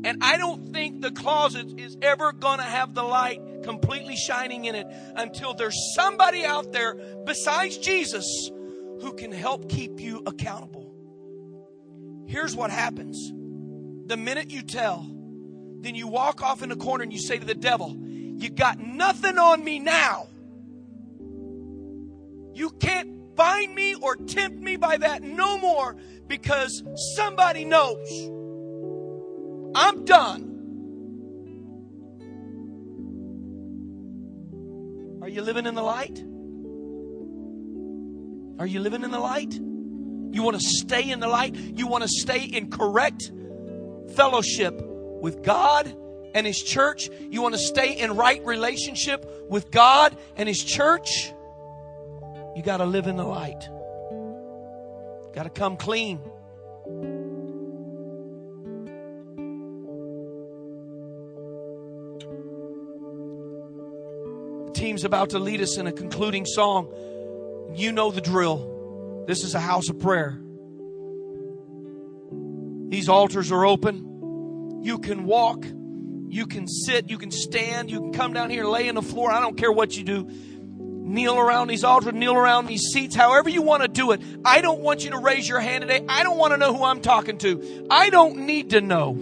And 0.04 0.22
I 0.22 0.36
don't 0.36 0.72
think 0.72 1.00
the 1.00 1.12
closet 1.12 1.78
is 1.78 1.96
ever 2.02 2.32
going 2.32 2.58
to 2.58 2.64
have 2.64 2.94
the 2.94 3.02
light 3.02 3.40
completely 3.62 4.16
shining 4.16 4.64
in 4.64 4.74
it 4.74 4.86
until 5.16 5.54
there's 5.54 5.76
somebody 5.94 6.44
out 6.44 6.72
there 6.72 6.94
besides 7.24 7.78
Jesus 7.78 8.50
who 9.00 9.12
can 9.14 9.32
help 9.32 9.68
keep 9.68 10.00
you 10.00 10.22
accountable. 10.26 10.75
Here's 12.26 12.56
what 12.56 12.70
happens 12.70 13.32
the 14.06 14.16
minute 14.16 14.50
you 14.50 14.62
tell, 14.62 15.06
then 15.80 15.94
you 15.94 16.06
walk 16.06 16.42
off 16.42 16.62
in 16.62 16.68
the 16.68 16.76
corner 16.76 17.02
and 17.02 17.12
you 17.12 17.18
say 17.18 17.38
to 17.38 17.44
the 17.44 17.54
devil, 17.54 17.96
You 17.98 18.50
got 18.50 18.78
nothing 18.78 19.38
on 19.38 19.64
me 19.64 19.78
now. 19.78 20.28
You 22.54 22.70
can't 22.70 23.36
find 23.36 23.74
me 23.74 23.94
or 23.94 24.16
tempt 24.16 24.58
me 24.58 24.76
by 24.76 24.96
that 24.96 25.22
no 25.22 25.58
more 25.58 25.96
because 26.26 26.82
somebody 27.14 27.64
knows. 27.64 28.08
I'm 29.74 30.04
done. 30.04 30.52
Are 35.20 35.28
you 35.28 35.42
living 35.42 35.66
in 35.66 35.74
the 35.74 35.82
light? 35.82 36.18
Are 38.58 38.66
you 38.66 38.80
living 38.80 39.02
in 39.02 39.10
the 39.10 39.20
light? 39.20 39.60
You 40.32 40.42
want 40.42 40.60
to 40.60 40.66
stay 40.66 41.10
in 41.10 41.20
the 41.20 41.28
light. 41.28 41.54
You 41.54 41.86
want 41.86 42.02
to 42.02 42.08
stay 42.08 42.44
in 42.44 42.70
correct 42.70 43.30
fellowship 44.14 44.74
with 44.80 45.42
God 45.42 45.94
and 46.34 46.46
His 46.46 46.62
church. 46.62 47.08
You 47.30 47.42
want 47.42 47.54
to 47.54 47.60
stay 47.60 47.98
in 47.98 48.16
right 48.16 48.44
relationship 48.44 49.26
with 49.48 49.70
God 49.70 50.16
and 50.36 50.48
His 50.48 50.62
church. 50.62 51.32
You 52.54 52.62
got 52.62 52.78
to 52.78 52.86
live 52.86 53.06
in 53.06 53.16
the 53.16 53.24
light. 53.24 53.68
Got 55.34 55.44
to 55.44 55.50
come 55.50 55.76
clean. 55.76 56.20
The 64.66 64.72
team's 64.74 65.04
about 65.04 65.30
to 65.30 65.38
lead 65.38 65.60
us 65.60 65.78
in 65.78 65.86
a 65.86 65.92
concluding 65.92 66.44
song. 66.46 66.92
You 67.74 67.92
know 67.92 68.10
the 68.10 68.20
drill. 68.20 68.75
This 69.26 69.42
is 69.42 69.54
a 69.54 69.60
house 69.60 69.88
of 69.88 69.98
prayer. 69.98 70.40
These 72.88 73.08
altars 73.08 73.50
are 73.50 73.66
open. 73.66 74.82
You 74.82 74.98
can 74.98 75.24
walk, 75.24 75.64
you 76.28 76.46
can 76.46 76.68
sit, 76.68 77.10
you 77.10 77.18
can 77.18 77.32
stand, 77.32 77.90
you 77.90 78.00
can 78.00 78.12
come 78.12 78.32
down 78.32 78.50
here, 78.50 78.64
lay 78.64 78.88
on 78.88 78.94
the 78.94 79.02
floor. 79.02 79.32
I 79.32 79.40
don't 79.40 79.56
care 79.56 79.72
what 79.72 79.96
you 79.96 80.04
do. 80.04 80.28
Kneel 80.28 81.38
around 81.38 81.68
these 81.68 81.82
altars, 81.82 82.14
kneel 82.14 82.34
around 82.34 82.66
these 82.66 82.82
seats, 82.92 83.16
however 83.16 83.48
you 83.48 83.62
want 83.62 83.82
to 83.82 83.88
do 83.88 84.12
it. 84.12 84.20
I 84.44 84.60
don't 84.60 84.80
want 84.80 85.04
you 85.04 85.10
to 85.10 85.18
raise 85.18 85.48
your 85.48 85.60
hand 85.60 85.82
today. 85.82 86.04
I 86.08 86.22
don't 86.22 86.38
want 86.38 86.52
to 86.52 86.56
know 86.56 86.72
who 86.76 86.84
I'm 86.84 87.00
talking 87.00 87.38
to. 87.38 87.86
I 87.90 88.10
don't 88.10 88.46
need 88.46 88.70
to 88.70 88.80
know. 88.80 89.14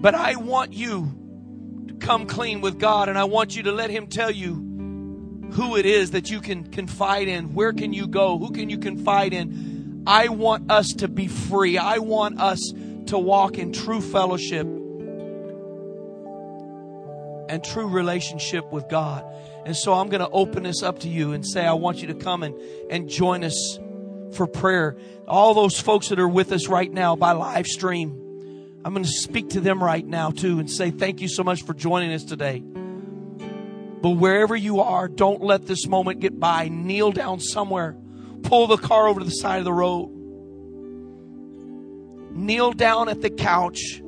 But 0.00 0.14
I 0.14 0.36
want 0.36 0.72
you 0.72 1.84
to 1.88 1.94
come 1.94 2.26
clean 2.26 2.62
with 2.62 2.78
God 2.78 3.08
and 3.08 3.18
I 3.18 3.24
want 3.24 3.56
you 3.56 3.64
to 3.64 3.72
let 3.72 3.90
Him 3.90 4.06
tell 4.06 4.30
you 4.30 4.73
who 5.54 5.76
it 5.76 5.86
is 5.86 6.10
that 6.10 6.30
you 6.30 6.40
can 6.40 6.64
confide 6.64 7.28
in. 7.28 7.54
Where 7.54 7.72
can 7.72 7.92
you 7.92 8.08
go? 8.08 8.38
Who 8.38 8.50
can 8.50 8.68
you 8.68 8.78
confide 8.78 9.32
in? 9.32 10.02
I 10.06 10.28
want 10.28 10.70
us 10.70 10.92
to 10.94 11.08
be 11.08 11.28
free. 11.28 11.78
I 11.78 11.98
want 11.98 12.40
us 12.40 12.72
to 13.06 13.18
walk 13.18 13.56
in 13.56 13.72
true 13.72 14.00
fellowship 14.00 14.66
and 17.48 17.62
true 17.62 17.86
relationship 17.86 18.72
with 18.72 18.88
God. 18.88 19.24
And 19.64 19.76
so 19.76 19.94
I'm 19.94 20.08
going 20.08 20.20
to 20.20 20.30
open 20.30 20.64
this 20.64 20.82
up 20.82 20.98
to 21.00 21.08
you 21.08 21.32
and 21.32 21.46
say, 21.46 21.64
I 21.64 21.74
want 21.74 21.98
you 21.98 22.08
to 22.08 22.14
come 22.14 22.42
and, 22.42 22.54
and 22.90 23.08
join 23.08 23.44
us 23.44 23.78
for 24.32 24.46
prayer. 24.46 24.96
All 25.28 25.54
those 25.54 25.78
folks 25.78 26.08
that 26.08 26.18
are 26.18 26.28
with 26.28 26.52
us 26.52 26.66
right 26.68 26.92
now 26.92 27.14
by 27.14 27.32
live 27.32 27.66
stream, 27.66 28.10
I'm 28.84 28.92
going 28.92 29.04
to 29.04 29.10
speak 29.10 29.50
to 29.50 29.60
them 29.60 29.82
right 29.82 30.04
now 30.04 30.32
too 30.32 30.58
and 30.58 30.70
say, 30.70 30.90
thank 30.90 31.20
you 31.20 31.28
so 31.28 31.44
much 31.44 31.62
for 31.62 31.74
joining 31.74 32.12
us 32.12 32.24
today. 32.24 32.62
But 34.04 34.18
wherever 34.18 34.54
you 34.54 34.80
are, 34.80 35.08
don't 35.08 35.42
let 35.42 35.66
this 35.66 35.86
moment 35.86 36.20
get 36.20 36.38
by. 36.38 36.68
Kneel 36.68 37.10
down 37.10 37.40
somewhere. 37.40 37.96
Pull 38.42 38.66
the 38.66 38.76
car 38.76 39.08
over 39.08 39.20
to 39.20 39.24
the 39.24 39.32
side 39.32 39.60
of 39.60 39.64
the 39.64 39.72
road. 39.72 40.10
Kneel 42.32 42.74
down 42.74 43.08
at 43.08 43.22
the 43.22 43.30
couch. 43.30 44.02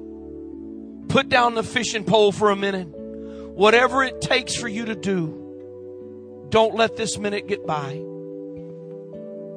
Put 1.09 1.31
down 1.31 1.55
the 1.55 1.63
fishing 1.63 2.05
pole 2.05 2.31
for 2.31 2.51
a 2.51 2.57
minute. 2.57 2.89
Whatever 2.89 4.05
it 4.05 4.21
takes 4.21 4.55
for 4.55 4.69
you 4.69 4.85
to 4.85 4.95
do, 4.95 6.47
don't 6.51 6.75
let 6.75 6.99
this 6.99 7.17
minute 7.17 7.49
get 7.49 7.67
by 7.67 7.95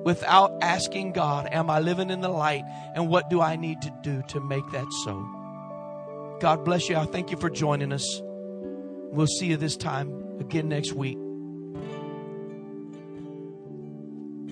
without 0.05 0.59
asking 0.61 1.11
God, 1.11 1.49
Am 1.51 1.69
I 1.69 1.81
living 1.81 2.09
in 2.09 2.21
the 2.21 2.29
light? 2.29 2.63
And 2.95 3.09
what 3.09 3.29
do 3.29 3.41
I 3.41 3.57
need 3.57 3.81
to 3.81 3.93
do 4.03 4.23
to 4.29 4.39
make 4.39 4.71
that 4.71 4.87
so? 5.03 6.37
God 6.39 6.63
bless 6.63 6.87
you. 6.87 6.95
I 6.95 7.07
thank 7.07 7.29
you 7.29 7.35
for 7.35 7.49
joining 7.49 7.91
us. 7.91 8.21
We'll 9.11 9.27
see 9.27 9.47
you 9.47 9.57
this 9.57 9.75
time 9.75 10.28
again 10.49 10.67
next 10.67 10.93
week. 10.93 11.15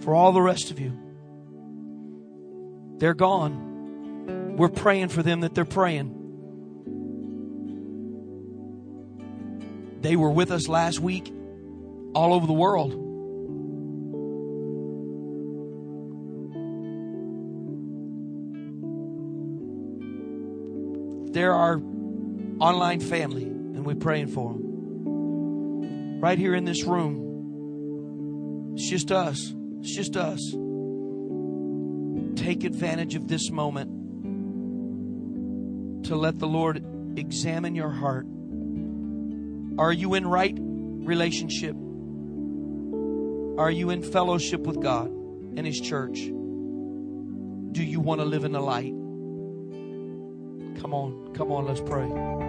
For 0.03 0.13
all 0.13 0.31
the 0.31 0.41
rest 0.41 0.69
of 0.69 0.79
you, 0.79 0.93
they're 2.99 3.15
gone. 3.15 4.55
We're 4.57 4.69
praying 4.69 5.07
for 5.09 5.23
them 5.23 5.39
that 5.41 5.55
they're 5.55 5.65
praying. 5.65 6.13
They 10.01 10.15
were 10.15 10.29
with 10.29 10.51
us 10.51 10.67
last 10.67 10.99
week 10.99 11.33
all 12.13 12.35
over 12.35 12.45
the 12.45 12.53
world. 12.53 12.91
They're 21.33 21.53
our 21.53 21.81
online 22.59 22.99
family, 22.99 23.43
and 23.43 23.83
we're 23.83 23.95
praying 23.95 24.27
for 24.27 24.53
them 24.53 24.66
right 26.19 26.37
here 26.37 26.55
in 26.55 26.65
this 26.65 26.83
room. 26.83 28.73
It's 28.75 28.89
just 28.89 29.11
us. 29.11 29.53
It's 29.79 29.95
just 29.95 30.17
us. 30.17 30.41
Take 32.35 32.63
advantage 32.63 33.15
of 33.15 33.27
this 33.27 33.51
moment 33.51 33.97
to 36.05 36.15
let 36.15 36.39
the 36.39 36.47
Lord 36.47 36.83
examine 37.17 37.75
your 37.75 37.89
heart. 37.89 38.25
Are 39.79 39.91
you 39.91 40.13
in 40.15 40.25
right 40.27 40.57
relationship? 40.57 41.75
Are 43.59 43.71
you 43.71 43.89
in 43.89 44.03
fellowship 44.03 44.61
with 44.61 44.81
God 44.81 45.07
and 45.07 45.65
His 45.65 45.79
church? 45.79 46.17
Do 46.17 47.83
you 47.83 47.99
want 47.99 48.21
to 48.21 48.25
live 48.25 48.43
in 48.43 48.51
the 48.51 48.61
light? 48.61 48.93
Come 50.81 50.93
on, 50.93 51.33
come 51.33 51.51
on, 51.51 51.65
let's 51.65 51.81
pray. 51.81 52.46